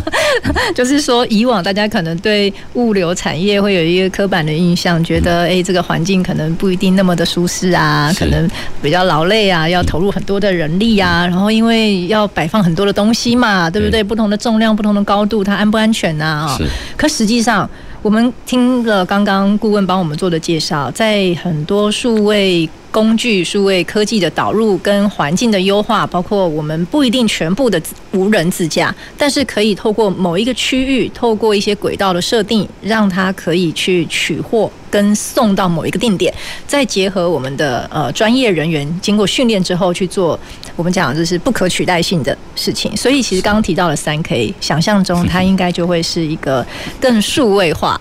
[0.75, 8.49] 就是说以往大家可能对物流产业会有一个刻板的印象，觉得哎这个环境可能不一定那么的舒适啊，可能
[8.83, 14.03] 比较劳累啊，要投入很多的人力啊，然后因为要摆放很多的东西嘛，对不对？
[14.03, 16.55] 不同的重量、不同的高度，它安不安全啊？
[16.59, 16.65] 是。
[16.97, 17.69] 可实际上。
[18.03, 27.79] 我们听了刚刚顾问帮我们做的介绍，在很多数位工具、数位科技的导入跟环境的优化，包括我们不一定全部的
[28.13, 36.33] 无人自驾，但是可以透过某一个区域，透过一些轨道的设定，让它可以去取货跟送到某一个定点，
[36.67, 40.41] 再结合我们的呃专业人员经过训练之后去做，
[40.75, 42.97] 我们讲就是不可取代性的事情。
[42.97, 46.67] 所以其实刚刚提到了三 K，想象中它应该就会是一个
[46.99, 48.01] 更数位化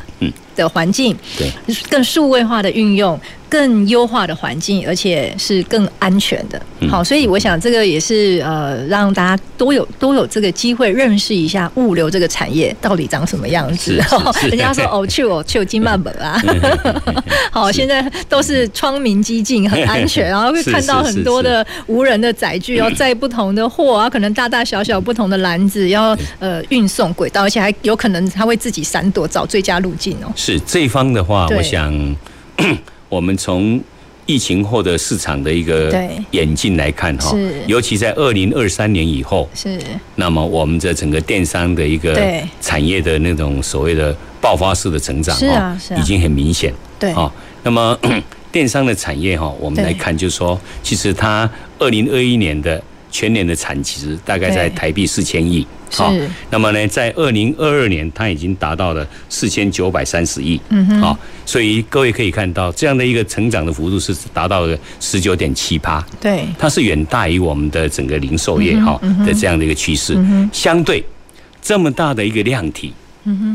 [0.55, 1.51] 的环境，对，
[1.89, 3.19] 更数位化的运用。
[3.55, 6.61] 更优化的环境，而且是更安全的。
[6.89, 13.93] 好，所以我想这个也是呃，让大家都有都有这个机会认识一下物流这个产业到底长什么样子。
[14.51, 16.37] 人家说哦，去哦去金曼本啊。
[17.49, 30.27] 好，现在都是窗明几净，很安全，然后会看到很多的无人的载具，要载不同的货啊，可能大大小小不同的篮子要呃运送轨道，而且还有可能它会自己闪躲，找最佳路径哦。
[30.35, 32.15] 是这一方的话，我想。
[33.15, 33.81] 我们从
[34.25, 35.89] 疫情后的市场的一个
[36.31, 37.33] 演进来看哈，
[37.65, 39.79] 尤其在二零二三年以后，是。
[40.15, 42.13] 那么我们的整个电商的一个
[42.59, 46.73] 产业的那种所谓的爆发式的成长哈，已经很明显。
[46.99, 47.09] 对。
[47.11, 47.31] 啊，
[47.63, 47.97] 那么
[48.51, 51.49] 电商的产业哈，我们来看就是说，其实它
[51.79, 52.83] 二零二一年的。
[53.15, 56.13] 全年的产值大概在台币四千亿，好，
[56.49, 70.17] 那么呢，在二零二二年，它已经达到了四千九百三十亿，嗯哼，好，所以各位可以看到，这样的一个成长的幅度是达到了十九点七八，对，它是远大于我们的整个零售业哈的这样的一个趋势。
[70.51, 71.01] 相对
[71.61, 72.93] 这么大的一个量体，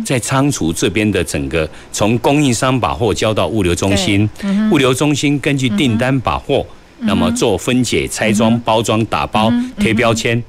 [0.07, 4.27] 在仓储这边的整个从供应商把货交到物流中心，
[4.73, 6.64] 物流中心根据订单把货。
[7.01, 10.43] 那么做分解、拆装、包装、打包、贴标签，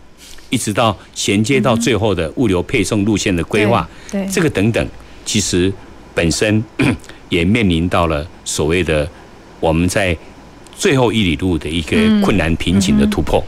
[0.49, 4.85] 一直到衔接到最后的物流配送路线的规划，对这个等等，
[5.25, 5.71] 其实
[6.13, 6.63] 本身
[7.29, 9.09] 也面临到了所谓的
[9.59, 10.15] 我们在
[10.75, 13.43] 最后一里路的一个困难瓶颈的突破。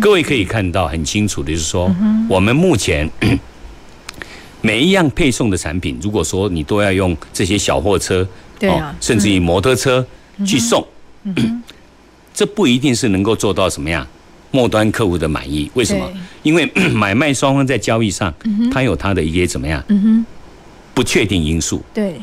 [0.00, 1.94] 各位可以看到很清楚的就是说，
[2.28, 3.08] 我们目前
[4.62, 8.26] 每一样配送的产品，如果说你都要用这些小货车，
[8.62, 10.04] 哦，甚至于摩托车
[10.46, 10.86] 去送。
[12.38, 14.06] 这不一定是能够做到什么样
[14.52, 16.08] 末端客户的满意，为什么？
[16.44, 18.32] 因为 买卖双方在交易上，
[18.70, 19.84] 他有他的一些怎么样
[20.94, 21.82] 不确定因素。
[21.92, 22.14] 对，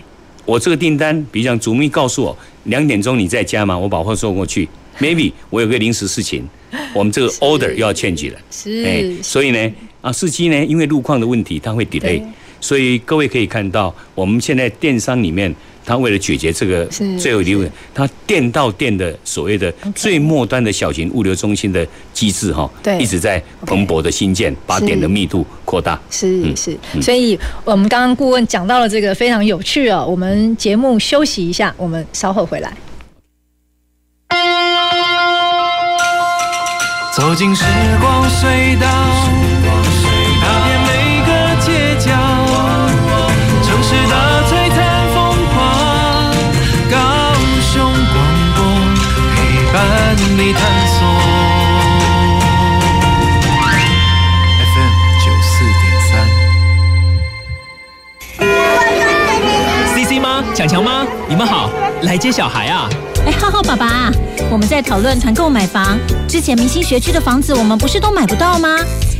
[0.45, 3.77] 我这个订单，比如像主秘告诉我两点钟你在家吗？
[3.77, 4.69] 我把货送过去
[5.01, 6.47] ，maybe 我有个临时事情，
[6.93, 8.39] 我们这个 order 又要 change 了。
[8.49, 12.23] 是，哎，所以呢，啊，司机呢，因为路况的问题，他会 delay。
[12.61, 15.53] 所以各位可以看到，我们现在电商里面。
[15.85, 16.85] 他为了解决这个
[17.19, 25.99] 最后一个问题，他店到店的所谓的最末端的小型物流中心的机制哈，对，一直在蓬勃的新建，把点的密度扩大。
[26.09, 30.05] 是是，所以我们刚刚顾问讲到了这个非常有趣哦。
[30.07, 32.73] 我们节目休息一下，我们稍后回来。
[37.15, 37.63] 走进时
[38.01, 39.34] 光隧道。
[50.37, 50.99] 你探索
[54.59, 54.93] FM
[55.23, 56.11] 九四点三
[59.95, 61.69] ，CC 妈、强强妈，你们好，
[62.01, 62.89] 来接小孩啊！
[63.25, 64.11] 哎，浩浩爸爸，
[64.51, 65.97] 我们在讨论团购买房。
[66.27, 68.77] 之前明星学区的房子，我们不是都买不到吗？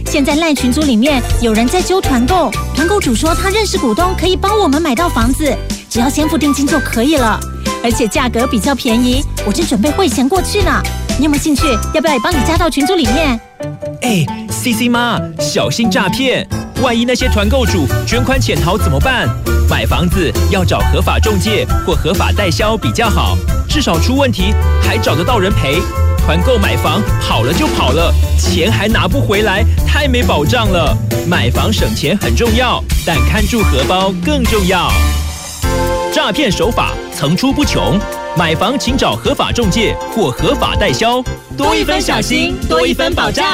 [0.08, 5.56] 现在赖群组里面有人在揪团购，团购主说他认识股东，可以帮我们买到房子，
[5.90, 7.40] 只要先付定金就可以了。
[7.82, 10.82] 而且价格比较便宜，我正准备汇钱过去呢。
[11.18, 11.64] 你有没有兴趣？
[11.94, 13.40] 要不要也帮你加到群组里面？
[14.02, 16.46] 哎，CC 妈，小心诈骗！
[16.82, 19.30] 万一那些团购主卷款潜逃怎么办？
[19.70, 23.38] 买房子要找合法中介或合法代销比较好，
[23.70, 25.82] 至少出问题还找得到人赔。
[26.26, 30.96] 团购买房跑了就跑了，钱还拿不回来，太没保障了。
[31.28, 34.92] 买房省钱很重要，但看住荷包更重要。
[36.12, 38.00] 诈骗手法层出不穷，
[38.38, 41.24] 买房请找合法中介或合法代销，
[41.56, 43.46] 多一分小心，多一分保障。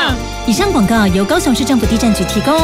[0.47, 2.55] 以上广告由高雄市政府地政局提供。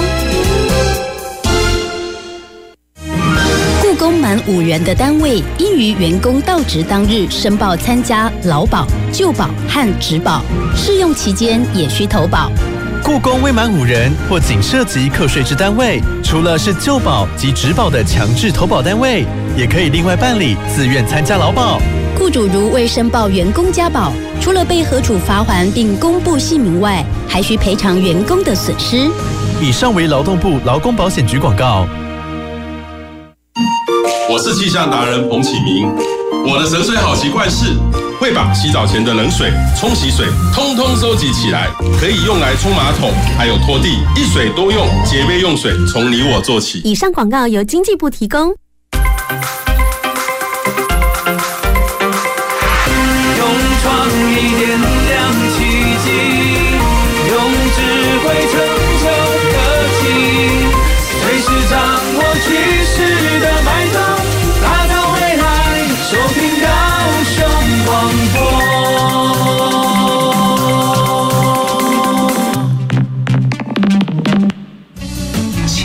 [3.80, 4.18] 故宫。
[4.20, 10.42] 满五人的单位，应于员工到职当日申报参加劳保、旧保和职保，
[10.76, 12.50] 试用期间也需投保。
[13.04, 19.24] 雇工未满五人或仅涉及课税之单位，除了是旧保及职保的强制投保单位，
[19.56, 21.80] 也可以另外办理自愿参加劳保。
[22.18, 29.08] 雇主如未申报员工家保，除了被核处罚锾并公布姓名外，还需赔偿员工的损失。
[29.62, 31.88] 以上为劳动部劳工保险局广告。
[34.32, 35.88] 我是气象达人彭启明，
[36.46, 37.68] 我的神水好习惯是
[38.20, 46.82] 会把洗澡前的冷水、冲洗水通通收集起来，可以用来冲马桶，还有拖地，一水多用，节约用水，从你我做起。
[46.84, 48.56] 以上广告由经济部提供。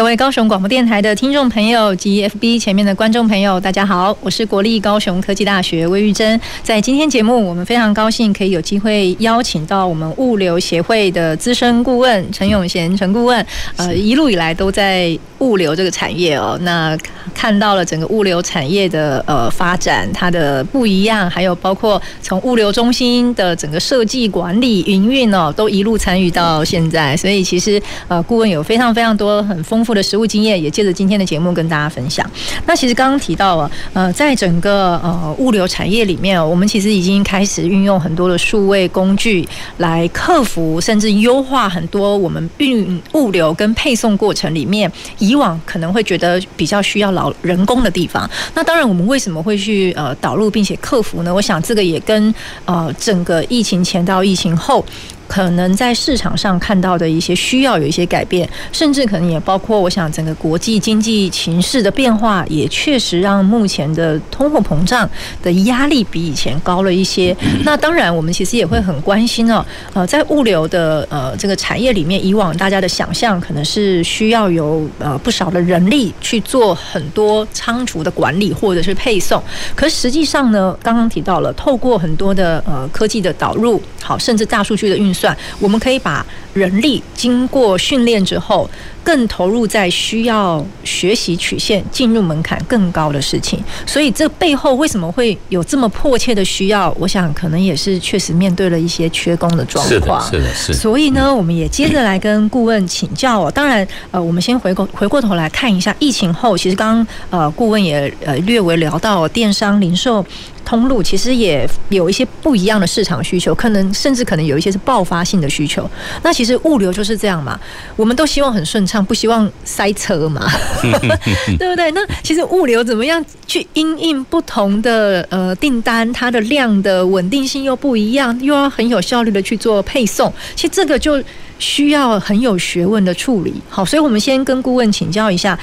[0.00, 6.40] 各位高雄广播电台的听众朋友及 FB 前面的观众朋友，大家好，我是国立高雄科技大学魏玉珍。
[6.62, 13.46] 在今天节目，我们非常高兴可以有机会邀请到我们物流协会的资深顾问陈永贤陈顾问。
[13.76, 16.96] 呃，一路以来都在物流这个产业哦，那
[17.34, 27.14] 看到了整个物流产业的呃发展，它的不一样，还有包括从物流中心的整个设计、管理、营运哦，都一路参与到现在。
[27.14, 29.89] 所以其实呃，顾问有非常非常多很丰富。
[29.90, 32.24] 我的实务经验，也借着今天的节目跟大家分享。
[32.64, 39.46] 那其实刚刚提到了，呃，在整个呃物流产业里面，我们其实已经开始运用很多的数位工具
[39.78, 48.30] 来克服，甚至优化很多我们运物流跟配送过程里面以往可能会觉得比较需要老人工的地方。
[48.54, 51.34] 那当然，我们为什么会去呃导入并且克服呢？
[51.34, 52.32] 我想这个也跟
[52.64, 54.84] 呃整个疫情前到疫情后。
[55.30, 65.08] 可能在市场上看到的一些需要有一些改变，甚至可能也包括，我想整个国际经济情势的变化，也确实让目前的通货膨胀
[65.40, 67.36] 的压力比以前高了一些。
[67.62, 69.64] 那当然，我们其实也会很关心哦，
[69.94, 79.40] 呃，在物流的呃这个产业里面，以往大家的想象可能是需要有呃不少的人力去做很多仓储的管理或者是配送，
[79.76, 85.19] 可实际上呢，刚刚提到了，透过很多的呃科技的导入，好，甚至大数据的运算。
[85.20, 88.68] 算，我们可以把人力经过训练之后，
[89.04, 93.62] 更投入在需要学习曲线进入门槛更高的事情。
[93.86, 96.94] 所以这背后为什么会有这么迫切的需要？
[96.98, 100.22] 我想可能也是确实面对了一些缺工的状况。
[100.30, 100.72] 是的，是的，是。
[100.72, 103.50] 所以呢，我们也接着来跟顾问请教哦。
[103.50, 110.24] 当然，呃，我们先回过回过头来看一下疫情后，其实刚刚呃顾问也呃略微聊到电商零售。
[110.70, 115.90] 通路其实也有一些不一样的市场需求，可能甚至可能有一些是爆发性的需求。
[116.22, 117.58] 那其实物流就是这样嘛，
[117.96, 120.48] 我们都希望很顺畅，不希望塞车嘛，
[121.58, 121.90] 对不对？
[121.90, 131.20] 那其实物流怎么样去因应不同的呃订单，它的量的稳定性又不一样，又要很有效率的去做配送，其实这个就。
[131.60, 135.56] 需要很有学问的处理，好，所以我们先跟顾问请教一下，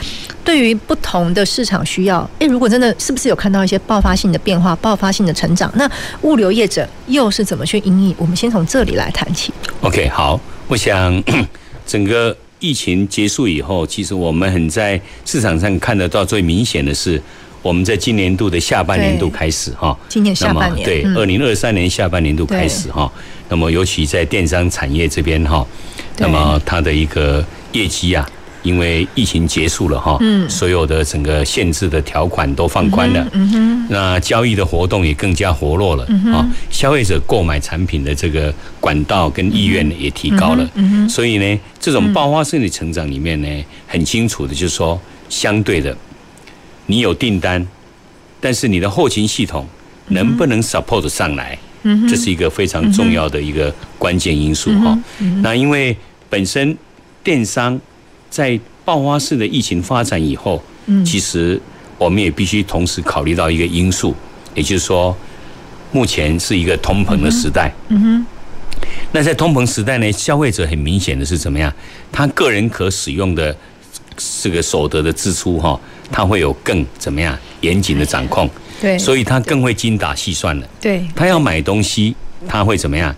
[0.45, 5.89] 对于不同的市场需要，诶，如果真的是不是有看到一些爆发性的变化、爆发性的成长，那
[6.21, 8.15] 物流业者又是怎么去因应？
[8.17, 9.51] 我们先从这里来谈起。
[9.81, 11.21] OK，好，我想
[11.85, 17.19] 整个疫情结束以后，其实我们很在市场上看得到最明显的是，
[17.67, 23.11] 我们在今年度的下半年度开始哈，今年下半年对，二零二三年下半年度开始哈。
[23.49, 25.67] 那么，尤其在电商产业这边哈，
[26.17, 28.25] 那么它的一个业绩啊，
[28.63, 45.95] 因为疫情结束了哈，嗯，所有的整个限制的条款都放宽了，嗯哼，那交易的活动也更加活络了，啊，消费者购买产品的这个管道跟意愿也提高了，嗯哼，所以呢，这种爆发性的成长里面呢，很清楚的就是说，相对的，
[46.87, 47.65] 你有订单，
[48.41, 49.65] 但是你的后勤系统
[50.07, 51.57] 能不能 support 上来？
[52.09, 54.97] 这是一个非常重要的一个关键因素哈。
[55.41, 55.95] 那因为
[56.29, 56.77] 本身
[57.23, 57.79] 电商
[58.29, 60.61] 在爆发式的疫情发展以后，
[61.05, 61.61] 其实
[61.97, 64.13] 我们也必须同时考虑到一个因素，
[64.53, 65.15] 也就是说，
[65.93, 67.73] 目前是一个通膨的时代。
[67.89, 68.25] 嗯哼。
[69.13, 71.73] 那在通膨时代呢，消费者很明显的是怎么样？
[72.11, 73.55] 他个人可使用的
[74.41, 75.79] 这个所得的支出哈，
[76.11, 78.49] 他会有更怎么样严谨的掌控。
[78.79, 80.67] 对，所以他更会精打细算了。
[80.79, 82.15] 对，他要买东西，
[82.47, 83.15] 他会怎么样？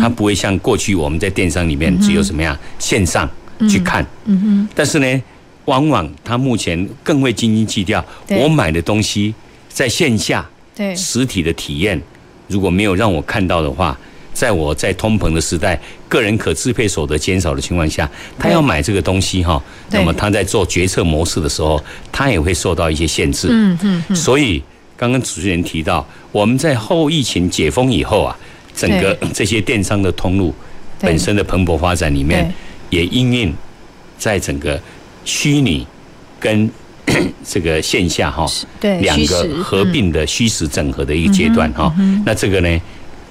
[0.00, 3.28] 他不会像过去我们在电商里面只有怎么样线上
[3.68, 5.22] 去看，嗯哼，但是呢，
[5.64, 8.02] 往往他目前更会斤斤计较。
[8.28, 9.34] 我买的东西
[9.68, 12.00] 在线下，对实体的体验，
[12.46, 13.98] 如果没有让我看到的话，
[14.34, 23.48] 在我在通膨的时代，个人可支配所得减少的情况下，他要买这个东西哈，那么他在做决策模式的时候，他也会受到一些限制。
[23.50, 24.60] 嗯嗯，所以
[24.96, 28.36] 刚刚主持人提到，我们在后疫情解封以后啊，
[28.74, 30.52] 整个这些电商的通路
[30.98, 32.52] 本身的蓬勃发展里面，
[32.90, 33.54] 也因应
[34.18, 34.80] 在整个
[35.24, 35.86] 虚拟
[36.40, 36.68] 跟
[37.46, 38.44] 这个线下哈，
[38.80, 41.94] 两个合并的虚实整合的一个阶段哈，
[42.26, 42.80] 那这个呢？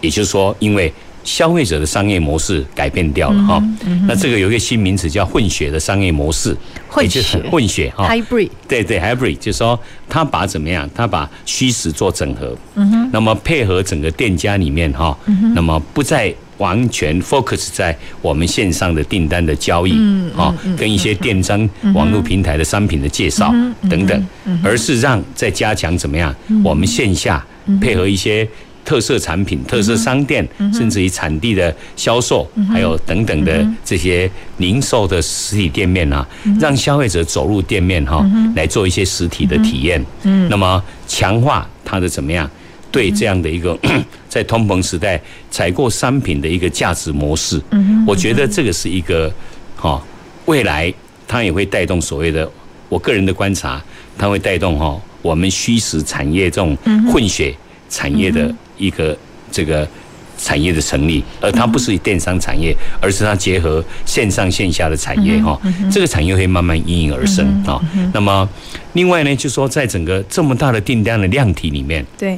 [0.03, 0.91] 也就是说，因为
[1.23, 3.63] 消费者的商业模式改变掉了哈，
[4.05, 6.53] 那这个有一个新名词叫混血的商业模式，
[6.89, 7.21] 混血。
[7.49, 9.79] 混血哈，hybrid，对对 hybrid，就是说
[10.09, 15.17] 他把怎么样，他把虚实做整合，嗯哼，那么配合整个店家里面哈，
[15.55, 19.93] 那么不再完全 focus 在我们线上的订单的交易，
[20.35, 23.49] 啊，跟一些电商网络平台的商品的介绍
[23.89, 24.27] 等等，
[24.61, 26.35] 而是让再加强怎么样，
[26.65, 27.41] 我们线下
[27.79, 28.45] 配合一些。
[28.85, 36.27] 特色产品、特色商店，甚至于产地的销售，还有等等的这些零售的实体店面啊，
[36.59, 38.25] 让消费者走入店面哈，
[38.55, 40.03] 来做一些实体的体验。
[40.49, 42.49] 那么强化它的怎么样？
[42.91, 43.75] 对这样的一个
[44.29, 45.19] 在通膨时代
[45.49, 47.59] 采购商品的一个价值模式，
[48.05, 49.33] 我觉得这个是一个
[49.75, 49.99] 哈，
[50.45, 50.93] 未来
[51.27, 52.47] 它也会带动所谓的
[52.89, 53.83] 我个人的观察，
[54.15, 56.77] 它会带动哈我们虚实产业这种
[57.11, 57.55] 混血
[57.93, 58.51] 产业的。
[58.75, 59.15] 一个
[59.51, 59.87] 这个
[60.35, 65.57] 产业的成立，而它不是电商产业，而是它结合线上线下的产业哈，
[65.91, 67.79] 这个产业会慢慢应运而生啊。
[68.11, 68.49] 那么，
[68.93, 72.37] 另外呢，就说在整个这么大的订单的量体里面，对，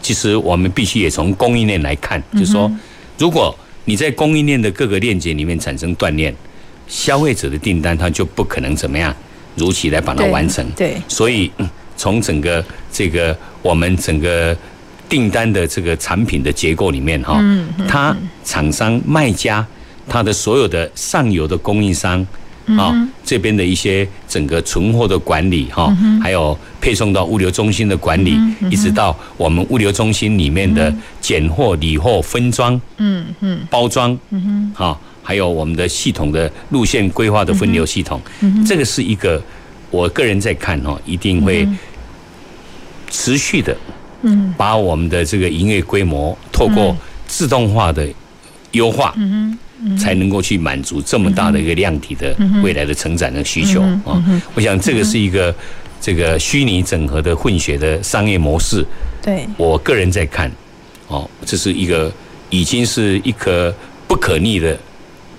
[0.00, 2.72] 其实我们必须也从供应链来看，就说
[3.18, 6.34] 如果你在供应链的各个链接里面产生断裂，
[6.88, 9.14] 消费者的订单它就不可能怎么样
[9.56, 10.66] 如期来把它完成。
[10.70, 11.52] 对，所以
[11.96, 14.56] 从整个这个我们整个
[15.08, 17.42] 订单的这个产品的结构里面哈，
[17.88, 19.66] 它厂商卖家
[20.08, 22.24] 它的所有的上游的供应商
[22.78, 22.94] 啊，
[23.24, 25.92] 这边的一些整个存货的管理哈，
[26.22, 28.38] 还有配送到物流中心的管理，
[28.70, 33.60] 一直到我们物流中心里面的拣货、理货、分装、嗯嗯。
[33.68, 38.20] 包装，嗯哈，还有我们的系统的路线规划的分流系统，
[38.64, 39.42] 这个是一个
[39.90, 41.66] 我个人在看哈，一定会
[43.10, 43.76] 持续的。
[44.22, 46.94] 嗯，把我们的这个营业规模透过
[47.26, 48.06] 自动化的
[48.72, 54.22] 优化，嗯嗯，才能够去满足这么大的一个量体的未来的成长的需求啊。
[54.54, 55.54] 我想这个是一个
[56.02, 58.84] 这个虚拟整合的混血的商业模式。
[59.22, 60.52] 对，我个人在看，
[61.08, 62.12] 哦，这是一个
[62.50, 63.74] 已经是一颗
[64.06, 64.78] 不可逆的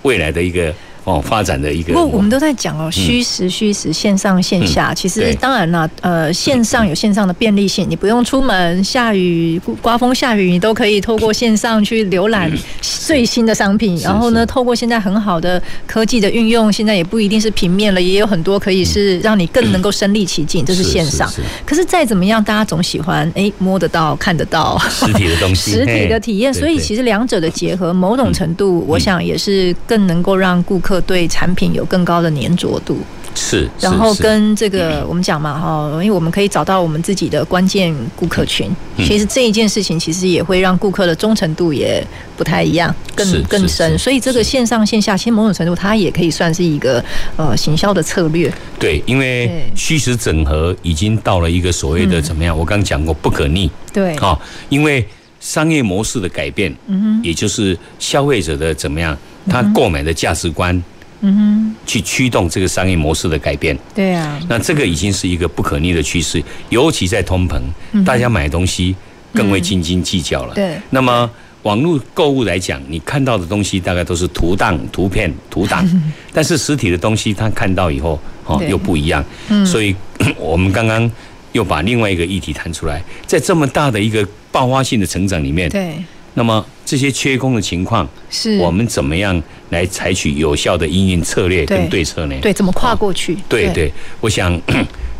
[0.01, 0.73] 未来的一个。
[1.03, 1.93] 哦，发展的一个。
[1.93, 4.93] 不，我们都在讲哦，虚实虚实，线上线下。
[4.93, 13.97] 其实当然了，呃，线上有线上的便利性，你不用出门，下雨、刮风下雨，你都可以透过线上去浏览最新的商品。
[13.97, 21.27] 然后呢，透过现在很好的科技的运用，现在也不一定是平面了，也有很多可以是让你更能够身临其境，这是线上。
[21.65, 26.53] 可是再怎么样，大家总喜欢哎摸得到、看得到实体的东西， 实体的体验。
[26.53, 30.90] 所以其实两者的结合，某种程度，我想也是更能够让顾客。
[30.99, 32.97] 对产品有更高的粘着度，
[33.35, 38.69] 是，然后跟这个我们讲嘛哈，因为我们可以找到我们自己的关键顾客群。
[38.97, 43.97] 其实这一件事情其实也会让顾客的忠诚度也不太一样，更更深。
[43.97, 47.03] 所以这个线上线下，其实某种程度它也可以算是一个
[47.37, 48.51] 呃行销的策略。
[48.79, 52.57] 对，因为虚实整合已经到了一个所谓的怎么样？
[52.57, 53.69] 我刚讲过不可逆。
[53.93, 54.37] 对，哈，
[54.69, 55.05] 因为
[55.39, 59.17] 商业模式的改变，嗯哼，也就是消费者的怎么样？
[59.49, 60.75] 他购买的价值观，
[61.21, 63.77] 嗯哼，去驱动这个商业模式的改变。
[63.93, 67.59] 对啊，那这个已经是一个不可逆的趋势，尤其在通膨，
[68.03, 68.95] 大家买东西
[69.33, 70.53] 更会斤斤计较了。
[70.53, 71.29] 对，那么
[71.63, 75.87] 网络购物来讲，你看到的东西大概都是图档、图片、图档，
[76.33, 79.23] 但是实体的东西他看到以后，哦，又不一样。
[79.49, 79.95] 嗯，所以
[80.37, 81.09] 我们刚刚
[81.51, 85.93] 又把另外一个议题谈出来，在这么大的一个爆发性的成长里面，对。
[86.33, 88.57] 那么这些缺工的情况，是。
[88.57, 92.03] 我们怎么样来采取有效的应应策略跟对。
[92.03, 92.35] 策呢？
[92.41, 93.37] 对，怎么跨过去？
[93.47, 93.89] 对对，
[94.19, 94.59] 我想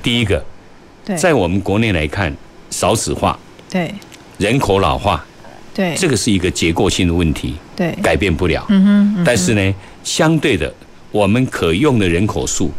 [0.03, 0.43] 第一个，
[1.15, 2.35] 在我们国内来看，
[2.69, 3.89] 少子化，对，
[4.37, 5.23] 人口老化，
[5.73, 8.65] 对，这个是一个结构性的问题，对，改变不了。
[8.67, 8.83] 嗯
[9.15, 9.23] 哼。
[9.23, 10.73] 但是呢，相对的，
[11.09, 12.69] 我们可用的人口数，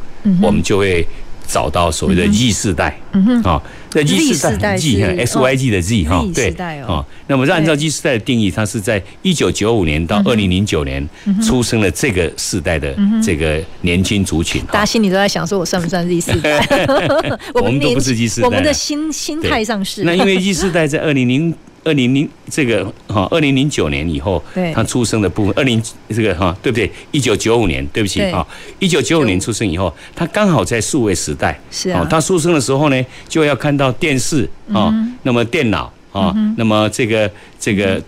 [0.43, 1.03] 我们就会
[1.47, 3.62] 找到所谓的 Z 世代，嗯哼，啊，
[3.93, 6.55] 对，Z 世代 Z 哈，S Y G 的 Z 哈，对，
[6.86, 11.07] 哦，那么按照 Z 世代的定义，它是在一九九五年到二零零九年
[11.43, 14.62] 出生了这个世代的这个年轻族群。
[14.66, 16.66] 大家心里都在想，说我算不算 Z 世代？
[17.55, 20.05] 我们都不是 Z 世代，我们的心心态上是。
[20.05, 21.55] 那因为 Z 世代在二零零。
[21.85, 24.43] 二零零这个哈，二零零九年以后，
[24.74, 26.91] 他出生的部分，二零这个哈，对不对？
[27.11, 28.47] 一九九五年，对不起啊，
[28.78, 38.01] 一九九五年出生以后，他刚好在数位时代，是啊，他出生的时候呢，就要看到电视啊，那么电脑啊，那么这个这个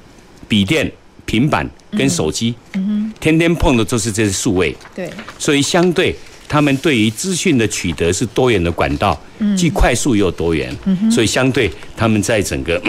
[0.47, 0.91] 笔电、
[1.25, 2.55] 平板跟手机，
[3.18, 6.14] 天天碰的都是这些数位，对，所以相对
[6.47, 9.20] 他们对于资讯的取得是多元的管道，
[9.57, 12.81] 既快速又多元，嗯所以相对他们在整个。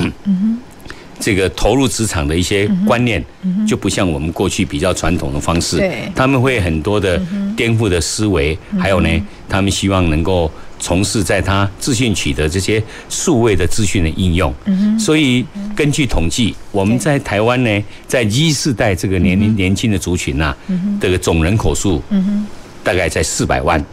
[1.19, 3.23] 这个投入职场的一些观念，
[3.67, 5.81] 就不像我们过去比较传统的方式。
[6.13, 7.19] 他们会很多的
[7.55, 9.09] 颠覆的思维，还有呢，
[9.47, 14.53] 他们希望能够从事在他资讯取得这些数位的资讯的应用。
[14.99, 20.53] 所以根据统计，我们在台湾呢，在一世代这个年龄年轻的族群呐，
[20.99, 22.01] 这个总人口数，
[22.83, 23.83] 大概在四百万。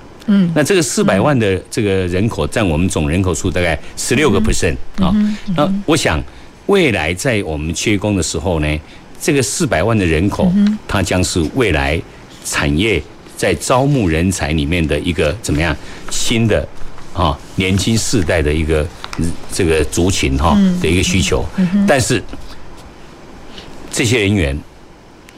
[0.55, 5.15] 那这个四百万的这个人口占我们总人口数大概十六个 percent 啊。
[5.57, 6.21] 那我想。
[6.67, 8.81] 未来在我们缺工的时候呢，
[9.21, 10.53] 这个四百万的人口，
[10.87, 12.01] 它将是未来
[12.45, 13.03] 产业
[13.37, 15.77] 在招募人才里面的一个怎么样
[16.11, 16.67] 新的
[17.13, 18.87] 啊年轻世代的一个
[19.53, 21.45] 这个族群哈的一个需求。
[21.87, 22.23] 但是
[23.91, 24.59] 这些人员，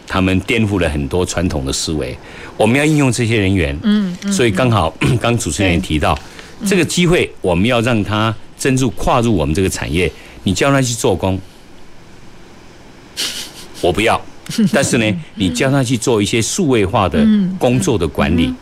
[0.07, 2.17] 他们颠覆了很多传统的思维。
[2.57, 6.17] 我们要应用这些人员，嗯，所以刚好 刚主持人也提到
[6.65, 10.11] 这个机会，我们要让他真正跨入我们这个产业。
[10.45, 11.39] 你叫他去做工，
[13.81, 14.21] 我不要。
[14.73, 17.27] 但是呢， 你叫他去做一些数位化的
[17.59, 18.53] 工作的管理。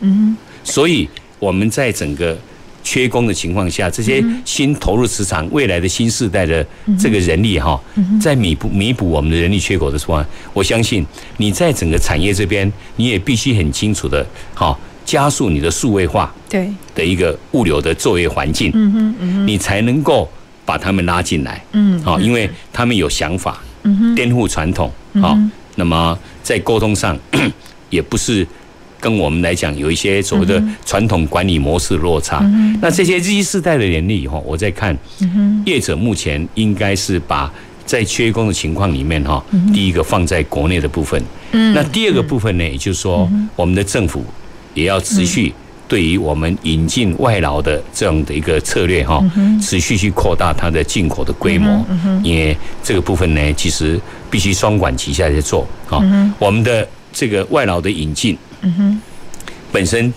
[0.63, 1.07] 所以
[1.39, 2.37] 我们在整个
[2.81, 6.65] 缺工的情况下，这些新投入职场未来的新世代的
[6.97, 7.77] 这个人力哈，
[8.21, 10.23] 在弥补弥补我们的人力缺口的时候，
[10.53, 11.05] 我相信
[11.35, 14.25] 你在整个产业这边，你也必须很清楚的
[14.55, 16.69] 哈，加速你的数位化对。
[16.95, 18.71] 的一个物流的作业环境，
[19.45, 20.29] 你才能够。
[20.65, 24.91] 把他们拉进来，嗯，好，因为他们有想法，嗯，颠覆传统，
[25.21, 25.37] 好，
[25.75, 27.17] 那么在沟通上
[27.89, 28.47] 也不是
[28.99, 32.39] 跟我们来讲有一些所谓的传统管理模式落差。
[32.81, 34.97] 那这些 Z 世代的人力以后，我在看，
[35.65, 37.51] 业者目前应该是把
[37.85, 39.43] 在缺工的情况里面哈，
[39.73, 44.23] 第一个放在国内的部分，那第二个部分呢，也就是说我们的政府
[44.73, 45.53] 也要持续。
[45.87, 49.23] 对于我们引进外劳的这样的一个策略哈，
[49.61, 51.85] 持续去扩大它的进口的规模，
[52.23, 53.99] 因为这个部分呢，其实
[54.31, 55.99] 必须双管齐下去做啊。
[56.39, 58.37] 我们的这个外劳的引进，
[59.71, 60.11] 本身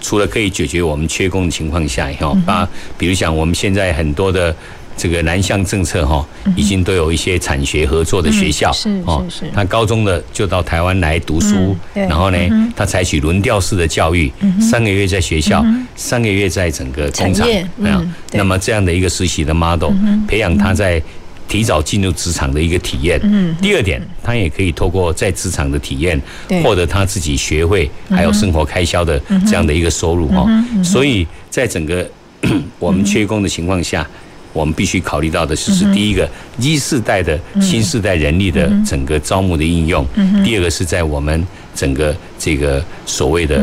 [0.00, 4.54] 除了可以解决我们缺工的情况下以后，啊，比如像我们现在很多的。
[4.96, 6.24] 这个南向政策哈，
[6.56, 8.70] 已经都有一些产学合作的学校，
[9.04, 12.38] 哦，他高中的就到台湾来读书，然后呢，
[12.76, 15.64] 他采取轮调式的教育，三个月在学校，
[15.96, 19.92] 三个月在整个工厂，没有，那么这样的一个实习的 model，
[20.28, 21.02] 培养他在
[21.48, 23.20] 提早进入职场的一个体验。
[23.60, 26.20] 第二点，他也可以透过在职场的体验，
[26.62, 30.46] 获得他自己学会还有生活开销的这样的一个收入哈。
[30.82, 32.08] 所以在整个
[32.78, 34.08] 我们缺工的情况下。
[34.54, 36.26] 我们必须考虑到的就，是第一个
[36.58, 40.02] 一世代的新世代人力的整个招募的应用；
[40.42, 43.60] 第二个是在我们整个这个所谓的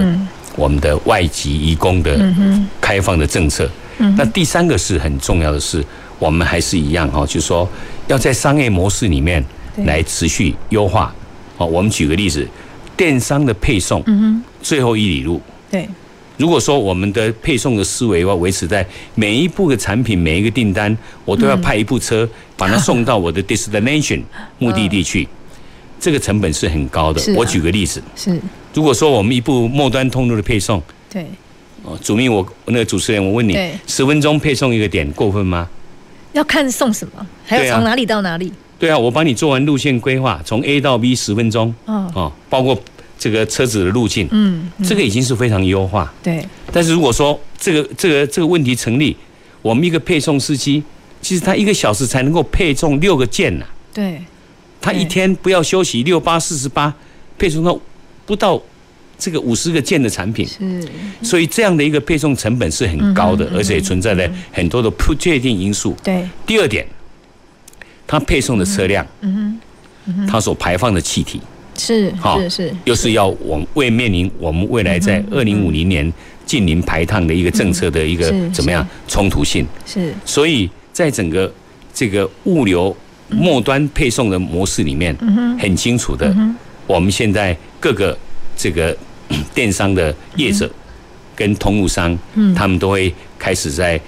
[0.55, 2.19] 我们的外籍移工的
[2.79, 3.67] 开放的政策。
[4.17, 5.83] 那第三个是很重要的是，
[6.19, 7.67] 我们还是一样哈，就是说
[8.07, 9.43] 要在商业模式里面
[9.85, 11.13] 来持续优化。
[11.55, 12.45] 好，我们举个例子，
[12.97, 14.03] 电商的配送，
[14.61, 15.41] 最后一里路。
[15.71, 15.87] 对。
[16.41, 18.83] 如果说我们的配送的思维要维持在
[19.13, 22.27] 每一步的产品、每一个订单，我都要派一部车
[22.57, 24.23] 把它送到我的 destination
[24.57, 25.27] 目的地去，
[25.99, 27.21] 这个成本是很高的。
[27.35, 28.41] 我举个例子，是
[28.73, 30.81] 如果说我们一部末端通路的配送，
[31.13, 31.27] 对，
[31.83, 35.69] 哦，主秘我那个主持人，我问你，十分钟配送一个点过分吗？
[36.33, 38.51] 要看送什么，还要从哪里到哪里？
[38.79, 42.75] 对啊，我帮你做完路线规划，从 A 到 B 十分钟，哦，包括。
[43.21, 46.11] 这个车子的路径，嗯，这个已经是非常优化。
[46.23, 46.43] 对，
[46.73, 49.15] 但是如果说这个这个这个问题成立，
[49.61, 50.81] 我们一个配送司机，
[51.21, 53.65] 其实他一个小时才能够配送六个件呐。
[53.93, 54.19] 对，
[54.81, 56.91] 他一天不要休息，六八四十八，
[57.37, 57.79] 配送到
[58.25, 58.59] 不到
[59.19, 60.43] 这个五十个件的产品。
[60.47, 60.89] 是，
[61.21, 65.95] 所以这样的一个配送成本是很高的，而且存在了很多的不确定因素。
[66.03, 66.87] 对，第二点，
[68.07, 69.59] 他配送的车辆，嗯
[70.07, 71.39] 哼，他所排放的气体。
[71.77, 76.11] 是，好，是是，又是要我们为面临我们未来在二零五零年
[76.45, 79.65] 近零排碳的一个政策的一个怎么样冲突性？
[79.85, 81.51] 是，所以在整个
[81.93, 82.95] 这个物流
[83.29, 85.15] 末端配送的模式里面，
[85.59, 86.35] 很清楚的，
[86.85, 88.17] 我们现在各个
[88.55, 88.95] 这个
[89.55, 90.69] 电商的业者
[91.35, 92.17] 跟通路商，
[92.55, 93.99] 他们都会开始在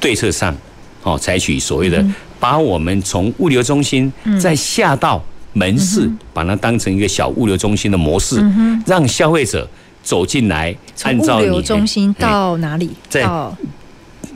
[0.00, 0.54] 对策上，
[1.02, 2.04] 哦，采取所谓的
[2.40, 5.22] 把我们从物流中心再下到
[5.52, 8.44] 门市，把它当成一个小物流中心的模式，
[8.86, 9.68] 让消费者。
[10.02, 12.88] 走进来，按照物流中心到哪里？
[13.10, 13.22] 在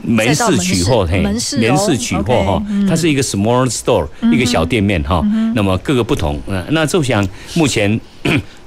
[0.03, 5.23] 门市取货，嘿，门市取货哈，它是一个 small store，一个小店面哈。
[5.55, 7.99] 那么各个不同，嗯，那就想目 前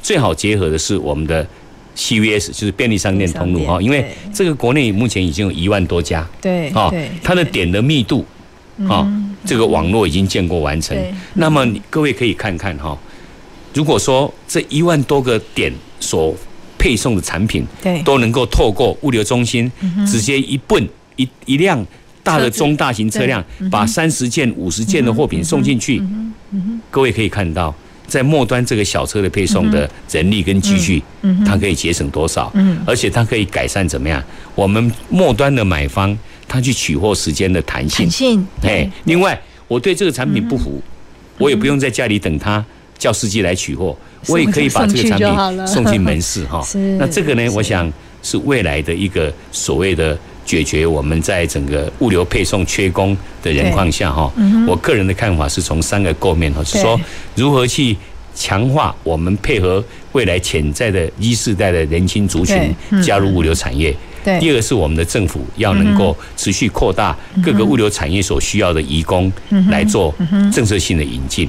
[0.02, 1.46] 最好结合的是我们的
[1.96, 6.92] CVS，就是便利商店通路哈，因为这个国内目前已经有一万多家，对，哈，
[7.22, 8.26] 它的点的密度，
[8.86, 9.06] 哈，
[9.44, 10.96] 这个网络已经建构完成。
[11.34, 12.96] 那么各位可以看看哈，
[13.74, 16.34] 如果说这一万多个点所
[16.78, 19.70] 配送的产品，对，都能够透过物流中心
[20.06, 21.84] 直接一奔一一辆
[22.22, 26.00] 大的中大型车辆，把三十件、五十件的货品送进去。
[26.90, 27.74] 各位可以看到，
[28.06, 31.02] 在末端这个小车的配送的人力跟机具，
[31.44, 32.52] 它可以节省多少？
[32.86, 34.22] 而且它可以改善怎么样？
[34.54, 36.16] 我们末端的买方，
[36.48, 38.06] 他去取货时间的弹性。
[38.06, 38.46] 弹性。
[38.62, 39.38] 哎，另外，
[39.68, 40.82] 我对这个产品不服，
[41.36, 42.64] 我也不用在家里等他。
[42.98, 43.96] 叫司机来取货，
[44.26, 46.66] 我也可以把这个产品送进门市哈。
[46.98, 47.88] 那这个呢，我想
[48.24, 54.32] 是未来的一个所谓的解决我们在整个物流配送缺工的人况下哈。
[54.66, 57.00] 我个人的看法是从三个构面哈，是说
[57.36, 57.96] 如何去
[58.34, 63.94] 强化我们配合未来潜在的一世代的年轻族群加入物流产业。
[64.24, 69.32] 第二个是我们的政府要能够持续扩大各个物流产业所需要的移工
[69.68, 70.14] 来做
[70.52, 71.48] 政策性的引进。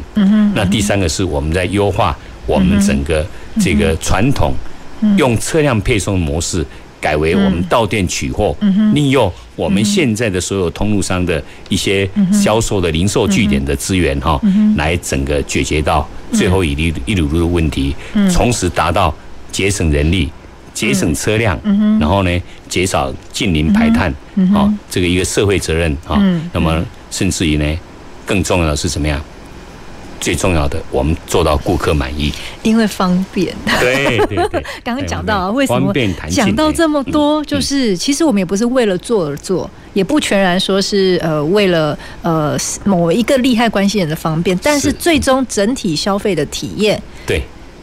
[0.54, 3.26] 那第三个是我们在优化我们整个
[3.60, 4.54] 这个传统
[5.18, 6.66] 用车辆配送模式，
[7.00, 8.56] 改为我们到店取货，
[8.94, 14.40] 利用我们现在的所有通路商的一些销售的零售据点的资源哈，
[14.76, 17.96] 来整个解决到最后一粒一里路的问题，
[18.30, 19.14] 从此达到
[19.52, 20.30] 节省人力。
[20.74, 21.60] 节省车辆，
[22.00, 24.14] 然后呢，减少近邻排碳，
[24.54, 26.22] 啊，这个一个社会责任啊。
[26.54, 27.80] 那么，甚至于呢，
[28.26, 29.22] 更重要的是怎么样？
[30.20, 32.30] 最重要的，我们做到顾客满意，
[32.62, 33.56] 因为方便。
[33.80, 34.66] 对 对对。
[34.84, 35.94] 刚刚讲到为什么
[36.30, 47.42] 讲到这么多，就是其实我们也不是为了做而做，也不全然说是呃为了呃某一个利害关系人的方便，但是最终整体消费的体验，对。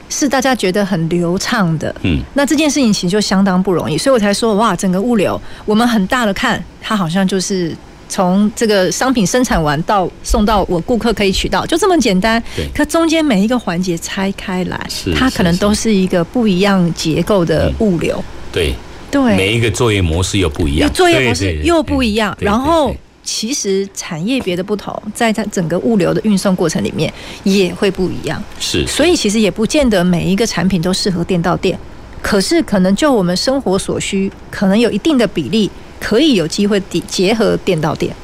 [0.09, 7.77] 是大家觉得很流畅的，嗯，那这件事情其实就相当不容易，所以我才说哇，整个物流我们很大的看，它好像就是
[8.09, 12.43] 从这个商品生产完到送到我顾客可以取到，就这么简单。
[12.55, 12.67] 对。
[12.75, 14.87] 可中间每一个环节拆开来，
[15.17, 18.23] 它可能都是一个不一样结构的物流。
[18.53, 18.75] 对
[19.11, 19.37] 对。
[19.37, 22.95] 每一个作业模式又不一样，作业模式又不一样，然后。
[23.27, 27.13] 其实产业别的不同，在它整个物流的运送过程里面
[27.43, 28.43] 也会不一样。
[28.61, 31.77] 是，所以其实也不见得每一个产品都适合店到店，
[32.23, 35.69] 可是可能就我们生活所需，可能有一定的比例
[35.99, 38.15] 可以有机会结合店到店。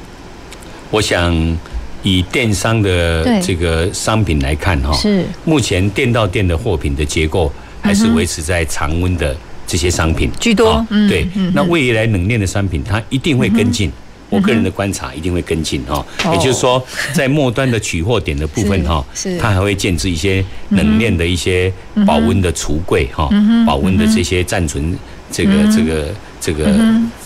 [0.90, 1.58] 我想
[2.04, 9.36] 以电商的这个商品来看哈，是目前店到店的货品的结构还是维持在常温的
[9.66, 10.86] 这些商品居多。
[11.08, 13.90] 对，那未来冷链的商品它一定会跟进。
[14.32, 19.04] 我个人的观察一定会跟进哈，也就是说，在末端的取货点的部分哈，
[19.38, 21.70] 它还会建置一些冷链的一些
[22.06, 23.28] 保温的橱柜哈，
[23.66, 24.98] 保温的这些暂存
[25.30, 26.08] 这个这个
[26.42, 26.66] 这个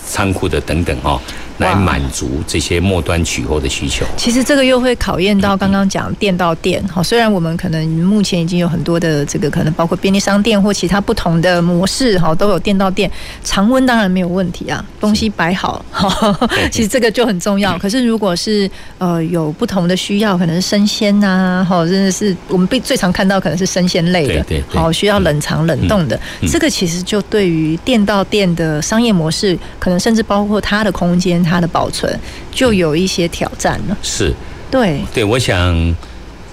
[0.05, 1.19] 仓库的等等哦。
[1.59, 4.05] 来满足这些末端取货的需求。
[4.15, 7.01] 其实这个又会考验到刚刚讲店到店哈。
[7.01, 13.09] 虽然我们可能目前已经有很多的这个可能包括便利商店或其他不同的模式哈，都有店到店，
[13.43, 16.39] 常温当然没有问题啊，东西摆好哈。
[16.71, 17.75] 其实这个就很重要。
[17.79, 31.41] 可是如果是呃有不同的需要，可能是生鲜呐，哈，真的是我们被最常看到可能是生鲜类的，好需要冷藏冷冻的，这个其实就对于店到店的商业模式，可能甚至包括它的空间。
[31.43, 32.19] 它的保存
[32.51, 33.97] 就有一些挑战了。
[34.01, 34.33] 是，
[34.69, 34.99] 对。
[35.13, 35.95] 对，我想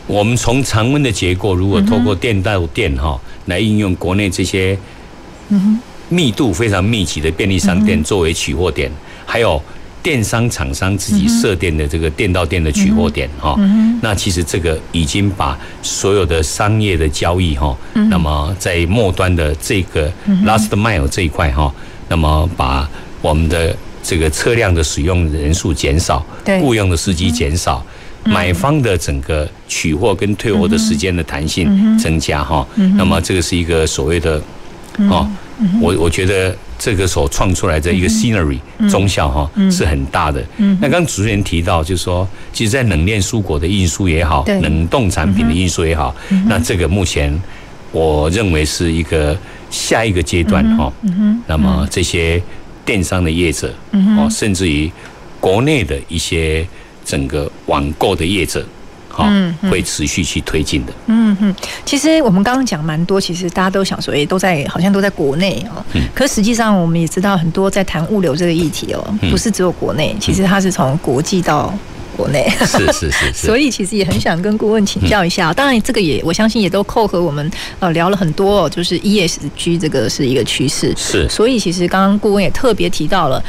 [0.07, 4.79] 我们从常温的结构，如果透过电到电哈，来应用国内这些
[6.09, 8.91] 密度非常密集的便利商店作为取货点，
[9.25, 9.61] 还有
[10.03, 13.57] 电商厂商自己设店的这个电到店的取货点哈，
[14.03, 17.75] 那其实这个已经把所有的商业的交易哈，
[18.11, 20.13] 那么在末端的这个
[20.45, 21.75] last mile 这一块哈，
[22.15, 22.89] 那么把
[23.21, 26.25] 我们的这个车辆的使用人数减少，
[26.61, 27.85] 雇佣的司机减少，
[28.23, 32.65] 买方的整个取货跟退货的时间的弹性增加哈，
[32.97, 34.41] 那么这个是一个所谓的
[35.11, 35.29] 哦，
[35.83, 40.41] 我我觉得这个所创出来的一个 scenery 中效哈是很大的。
[40.81, 46.15] 那刚刚主持人提到，就是说，其实，在冷链蔬果的运输也好，冷冻产品的运输也好，
[46.47, 47.37] 那这个目前
[47.91, 49.37] 我认为是一个
[49.75, 50.93] 下一个阶段哈。
[51.47, 52.41] 那么这些
[52.85, 53.75] 电商的业者
[54.17, 54.91] 哦，甚至于
[55.41, 56.67] 国内的一些
[57.05, 58.65] 整个网购的业者。
[59.17, 60.93] 嗯，会持续去推进的。
[61.07, 61.55] 嗯哼，
[61.85, 65.85] 其实我们刚刚讲蛮多，其实大家都想说，哎，都在好像都在国内哦。
[65.93, 66.03] 嗯。
[66.13, 71.73] 可实际上，我们也知道很多在谈物流这个议题哦，不是只有国内，其实它是从国际到
[72.17, 72.49] 国内。
[72.61, 73.33] 是是是。
[73.33, 75.53] 所以其实也很想跟顾问请教一下。
[75.53, 77.51] 当然，这个也我相信也都扣合我们
[77.81, 80.95] 呃聊了很多，就是 ESG 这个是一个趋势。
[80.97, 81.29] 是。
[81.29, 83.43] 所以其实刚刚顾问也特别提到了，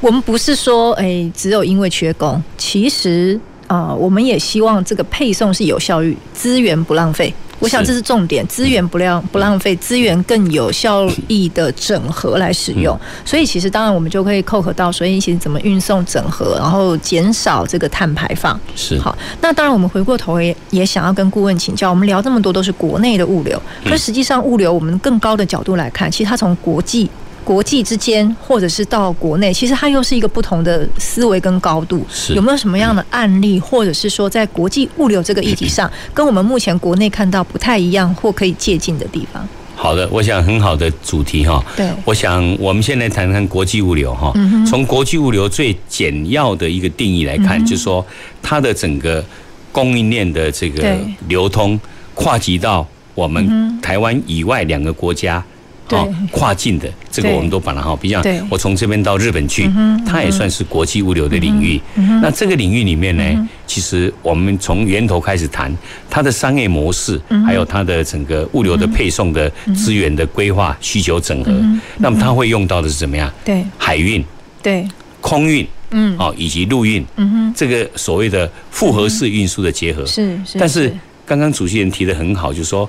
[0.00, 3.38] 我们不是说哎只有因为缺工，其实。
[3.68, 7.30] 啊、呃，我们也希望这个配送是有效率，资源不浪费。
[7.58, 12.98] 我想这是重点，资源不浪不浪费，资源更有效益的整合来使用。
[13.24, 18.58] 所以其实当然我们就可以扣合到，所以其实怎么运送整合，然后减少这个碳排放。
[18.76, 19.16] 是好。
[19.40, 27.10] 那当然我们回过头也也想要跟顾问请教，我们聊这么多都是国内的物流，可实际上物流我们更高的角度来看，其实它从国际。
[27.48, 32.04] 国际之间，或者是到国内，其实它又是一个不同的思维跟高度。
[32.10, 39.48] 是有没有什么样的案例，或者是说在国际物流这个议题上，跟我们目前国内看到不太一样或可以借鉴的地方？
[39.74, 41.64] 好的，我想很好的主题哈。
[41.74, 44.30] 对，我想我们现在谈谈国际物流哈。
[44.68, 48.04] 从国际物流最简要的一个定义来看，就是说
[48.42, 49.24] 它的整个
[49.72, 51.80] 供应链的这个流通，
[52.12, 55.42] 跨及到我们台湾以外两个国家。
[55.90, 59.70] 哦，跨境的这个我们都把它哈，比如讲，我从这边到日本去，
[60.06, 61.80] 它也算是国际物流的领域。
[62.20, 65.74] 那这个领域里面呢，其实我们从源头开始谈
[66.10, 71.52] 它的商业模式，还有它的整个物流的配送的资源的规划、需求整合。
[71.96, 73.32] 那么它会用到的是怎么样？
[73.44, 74.22] 对，海运，
[74.62, 74.86] 对，
[75.20, 80.04] 空运，嗯，哦，以及陆运，嗯哼，这个所谓的复合式运输的结合。
[80.04, 80.58] 是是。
[80.58, 82.88] 但是刚刚主持人提的很好，就是说。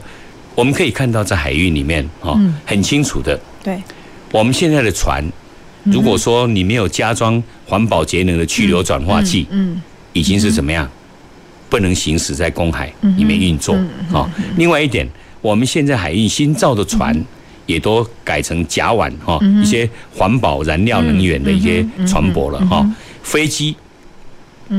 [0.60, 3.40] 我们可以看到，在海域里面，哈，很清楚的。
[3.64, 3.82] 对，
[4.30, 5.24] 我们现在的船，
[5.84, 9.82] 如果说你没有加装环保节能的去流转化器，嗯，
[10.12, 10.86] 已经是怎么样，
[11.70, 13.74] 不能行驶在公海里面运作。
[14.12, 15.08] 好，另外一点，
[15.40, 17.18] 我们现在海运新造的船，
[17.66, 22.86] 也都改成甲烷哈，一些环保燃料能源的一些船舶了哈，
[23.24, 23.74] 飞机。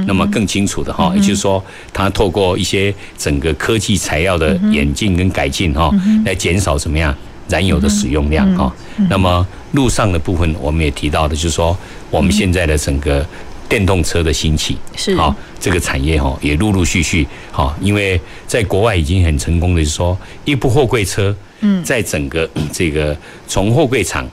[0.07, 1.63] 那么更清楚的哈，也就是说，
[1.93, 5.91] 它透过一些整个科技材料的演进跟改进哈，
[6.25, 7.13] 来减少怎么样
[7.49, 8.73] 燃油的使用量哈。
[9.09, 11.77] 那么路上的部分，我们也提到的，就是说
[12.09, 13.27] 我们现在的整个
[13.69, 15.17] 电动车的兴起是。
[15.17, 23.17] 好，这个产业哈也陆陆续续哈，因为在国外已经很成功的，就是说一部货柜车，嗯，在整个这个
[23.49, 24.25] 从货柜厂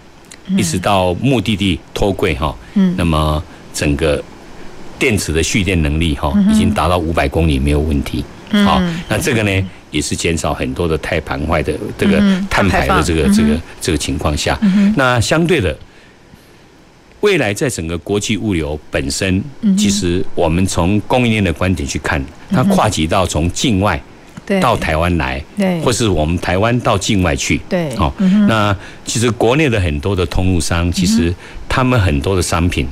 [0.49, 3.43] 一直到目的地托柜哈，嗯，那么
[3.73, 4.23] 整个。
[4.99, 8.23] 电池的蓄电能力哈，已经达到五百公里没有问题。
[8.65, 12.17] 好，那这个呢，也是减少很多的碳盘坏的这个
[12.49, 14.57] 碳排的这个这个这个情况下。
[14.95, 15.77] 那相对的，
[17.19, 19.43] 未来在整个国际物流本身，
[19.77, 24.01] 其实我们从供应链的观点去看，它跨级到从境外
[24.61, 25.43] 到台湾来，
[25.83, 27.59] 或是我们台湾到境外去。
[27.67, 28.13] 对，好，
[28.47, 28.73] 那
[29.03, 31.33] 其实国内的很多的通路商，其实
[31.67, 32.87] 他们很多的商品。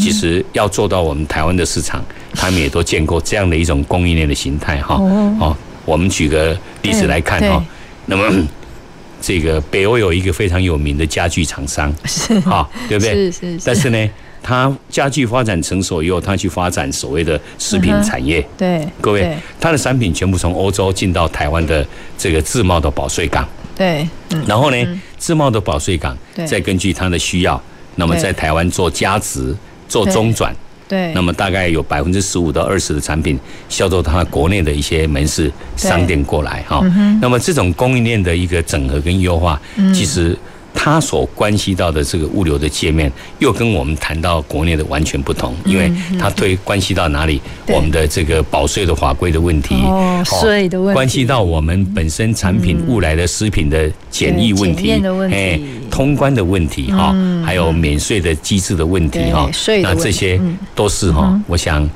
[0.00, 2.04] 其实要做到我们台湾的市场，
[2.34, 4.94] 他们也都见过这样的一种供应链的形态哈。
[5.40, 7.62] 哦，我们举个例子来看哈。
[8.06, 8.30] 那么，
[9.20, 13.30] 这个北欧有一个非常有名的家具厂商，是哈，对不对？
[13.30, 13.60] 是是。
[13.64, 14.10] 但是呢，
[14.42, 18.46] 他家具发展成熟以后，他去发展所谓的食品产业。
[18.56, 18.86] 对。
[19.00, 21.86] 各位，他的产品全部从欧洲进到台湾的
[22.18, 23.46] 这个自贸的保税港。
[23.76, 24.08] 对。
[24.46, 26.16] 然后呢，自贸的保税港
[26.46, 27.62] 再根据他的需要，
[27.96, 29.54] 那么在台湾做加值。
[29.94, 30.52] 做中转，
[30.88, 33.38] 对，那么大概有百分之十五到二十的产品
[33.68, 36.84] 销售它国内的一些门市商店过来哈，
[37.20, 39.60] 那么这种供应链的一个整合跟优化，
[39.94, 40.36] 其实。
[40.74, 54.90] 它所关系到的这个物流的界面，又跟我们谈到国内的完全不同，因为它对关系到哪里，我们的这个保税的法规的问题，哦，税的问题，关系到我们本身产品物来的食品的检疫问题，
[55.32, 55.58] 哎，
[55.90, 57.14] 通关的问题哈，
[57.44, 59.48] 还有免税的机制的问题哈，
[59.82, 60.38] 那这些
[60.74, 61.88] 都是哈，我想。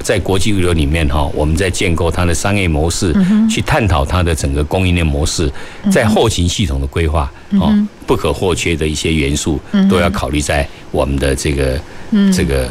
[0.00, 3.14] 在国际物流里面哈，我们在建构它的商业模式，
[3.50, 5.50] 去探讨它的整个供应链模式，
[5.90, 7.30] 在后勤系统的规划，
[7.60, 7.72] 哦，
[8.06, 11.80] 不可或缺的一些元素都要考虑在我们的这个
[12.32, 12.70] 这个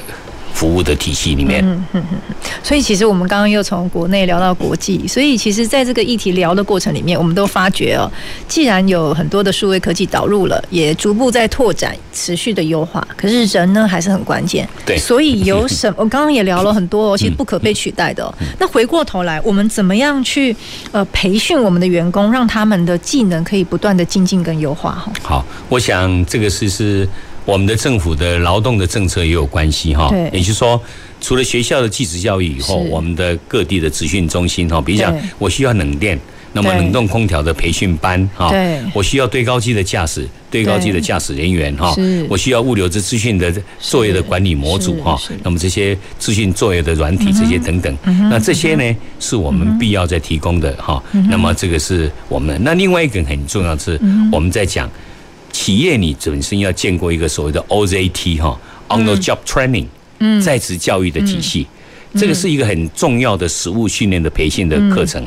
[0.56, 1.64] 服务的体系里面。
[1.64, 2.18] 嗯嗯嗯。
[2.64, 8.10] 所以其实我们刚刚又从国内聊到国际，所以其实在这个议题聊的过程里面，我们都发觉哦，
[8.48, 14.68] 既然有很多的数位科技导入了，也逐步在拓展、持续的优化，可是人呢还是很关键。
[14.86, 14.98] 对。
[14.98, 15.96] 所以有什么？
[16.00, 18.34] 我刚刚也聊了很多哦，其实不可被取代的哦。
[18.58, 20.56] 那回过头来，我们怎么样去
[20.92, 24.92] 呃培训我们的员工，让他们的技能可以不断的精进跟优化？
[24.92, 25.12] 哈。
[25.22, 27.08] 好，我想这个是是。
[27.46, 30.82] 我们的政府的劳动的政策也有关系哈，也就是说，
[31.22, 36.20] 除了学校的技职教育以后，我们的各地的职训中心哈，比如讲我需要冷电，
[36.54, 38.52] 那么冷冻空调的培训班哈，
[38.94, 41.94] 我需要对高机的驾驶，对高机的驾驶人员哈，
[42.28, 47.96] 我需要物流的资讯的作业的管理模组哈，那么这些资讯作业的软体这些等等，
[48.30, 54.00] 那这些呢是我们必要在提供的哈，那么这个是我们那另外一个很重要的是
[54.32, 54.90] 我们在讲。
[55.56, 59.88] 企业你本身要建过一个所谓的 OJT 哈，On the Job Training，
[60.44, 61.66] 在职教育的体系，
[62.14, 65.24] 这个是一个很重要的实务训练的培训的课程。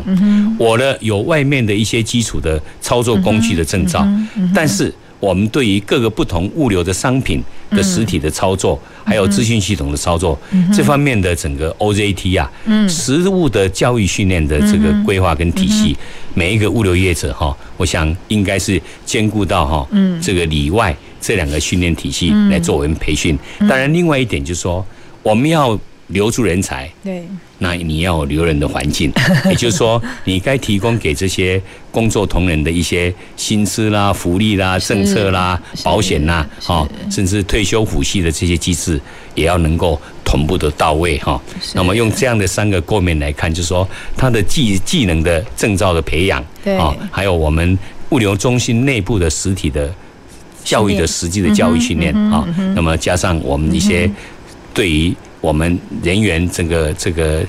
[0.59, 4.07] 我呢有外面的一些基础的操作工具的证照，
[4.55, 10.39] 但是我们对于各个不同物流的商品的实体的操作，还有资讯系统的操作
[10.73, 12.51] 这方面的整个 OJT 啊，
[12.89, 15.97] 实物的教育训练的这个规划跟体系。
[16.35, 19.89] 每一个物流业者哈，我想应该是兼顾到哈，
[20.23, 23.37] 这个里外这两个训练体系来作为培训。
[23.61, 24.87] 当然，另外一点就是说，
[25.25, 25.77] 我们要
[26.09, 27.27] 留住人才，对，
[27.59, 29.13] 那你要有留人的环境，
[29.51, 39.01] 也就是说，你该提供给这些工作同仁的一些薪资啦、福利啦、政策啦、保险啦，哈，甚至退休抚恤的这些机制，
[39.35, 40.01] 也要能够。
[40.31, 41.41] 同步的到位哈，
[41.73, 46.77] 那么用这样的三个构面来看，就是说他的技技能的证照的培养，对。
[46.77, 47.79] 啊，还有我们
[48.11, 49.91] 物流中心内部的实体的
[50.63, 54.11] 教育的实际的教育训练啊，那么加上我们一些
[54.75, 57.45] 对于我们人员这个这个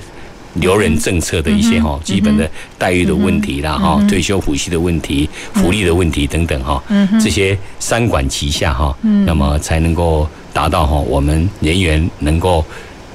[0.54, 6.82] 留人政策的一些哈基本的待遇的问题啦哈，退休抚恤的问题、福利的问题等等哈，
[7.20, 10.28] 这些三管齐下哈，那么才能够。
[10.52, 12.64] 达到哈，我们人员能够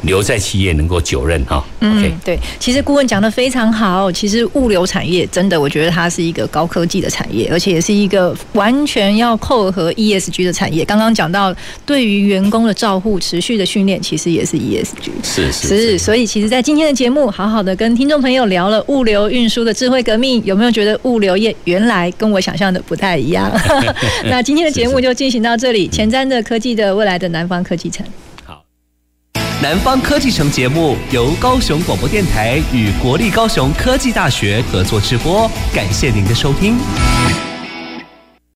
[0.01, 1.63] 留在企业，能够久任哈。
[1.81, 4.11] 嗯，对，其实顾问讲的非常好。
[4.11, 10.85] 其实物流产业真的，我觉得它是一个高科技的产业，而且也是一个完全要扣合 ESG 的产业。
[10.85, 15.09] 刚刚讲到对于员工的照护、持续的训练，其实也是 ESG。
[15.23, 15.97] 是是是。
[15.97, 23.51] 所以，其实，在今天的节目，好好的跟听众朋友聊了物流运输的智慧革命，有没有觉得物流业原来跟我想象的不太一样？
[24.25, 25.87] 那今天的节目就进行到这里。
[25.87, 28.05] 前瞻的科技的未来的南方科技城。
[29.65, 36.77] 南方科技城节目由高雄广播电台与国立高雄科技大学合作直播，感谢您的收听。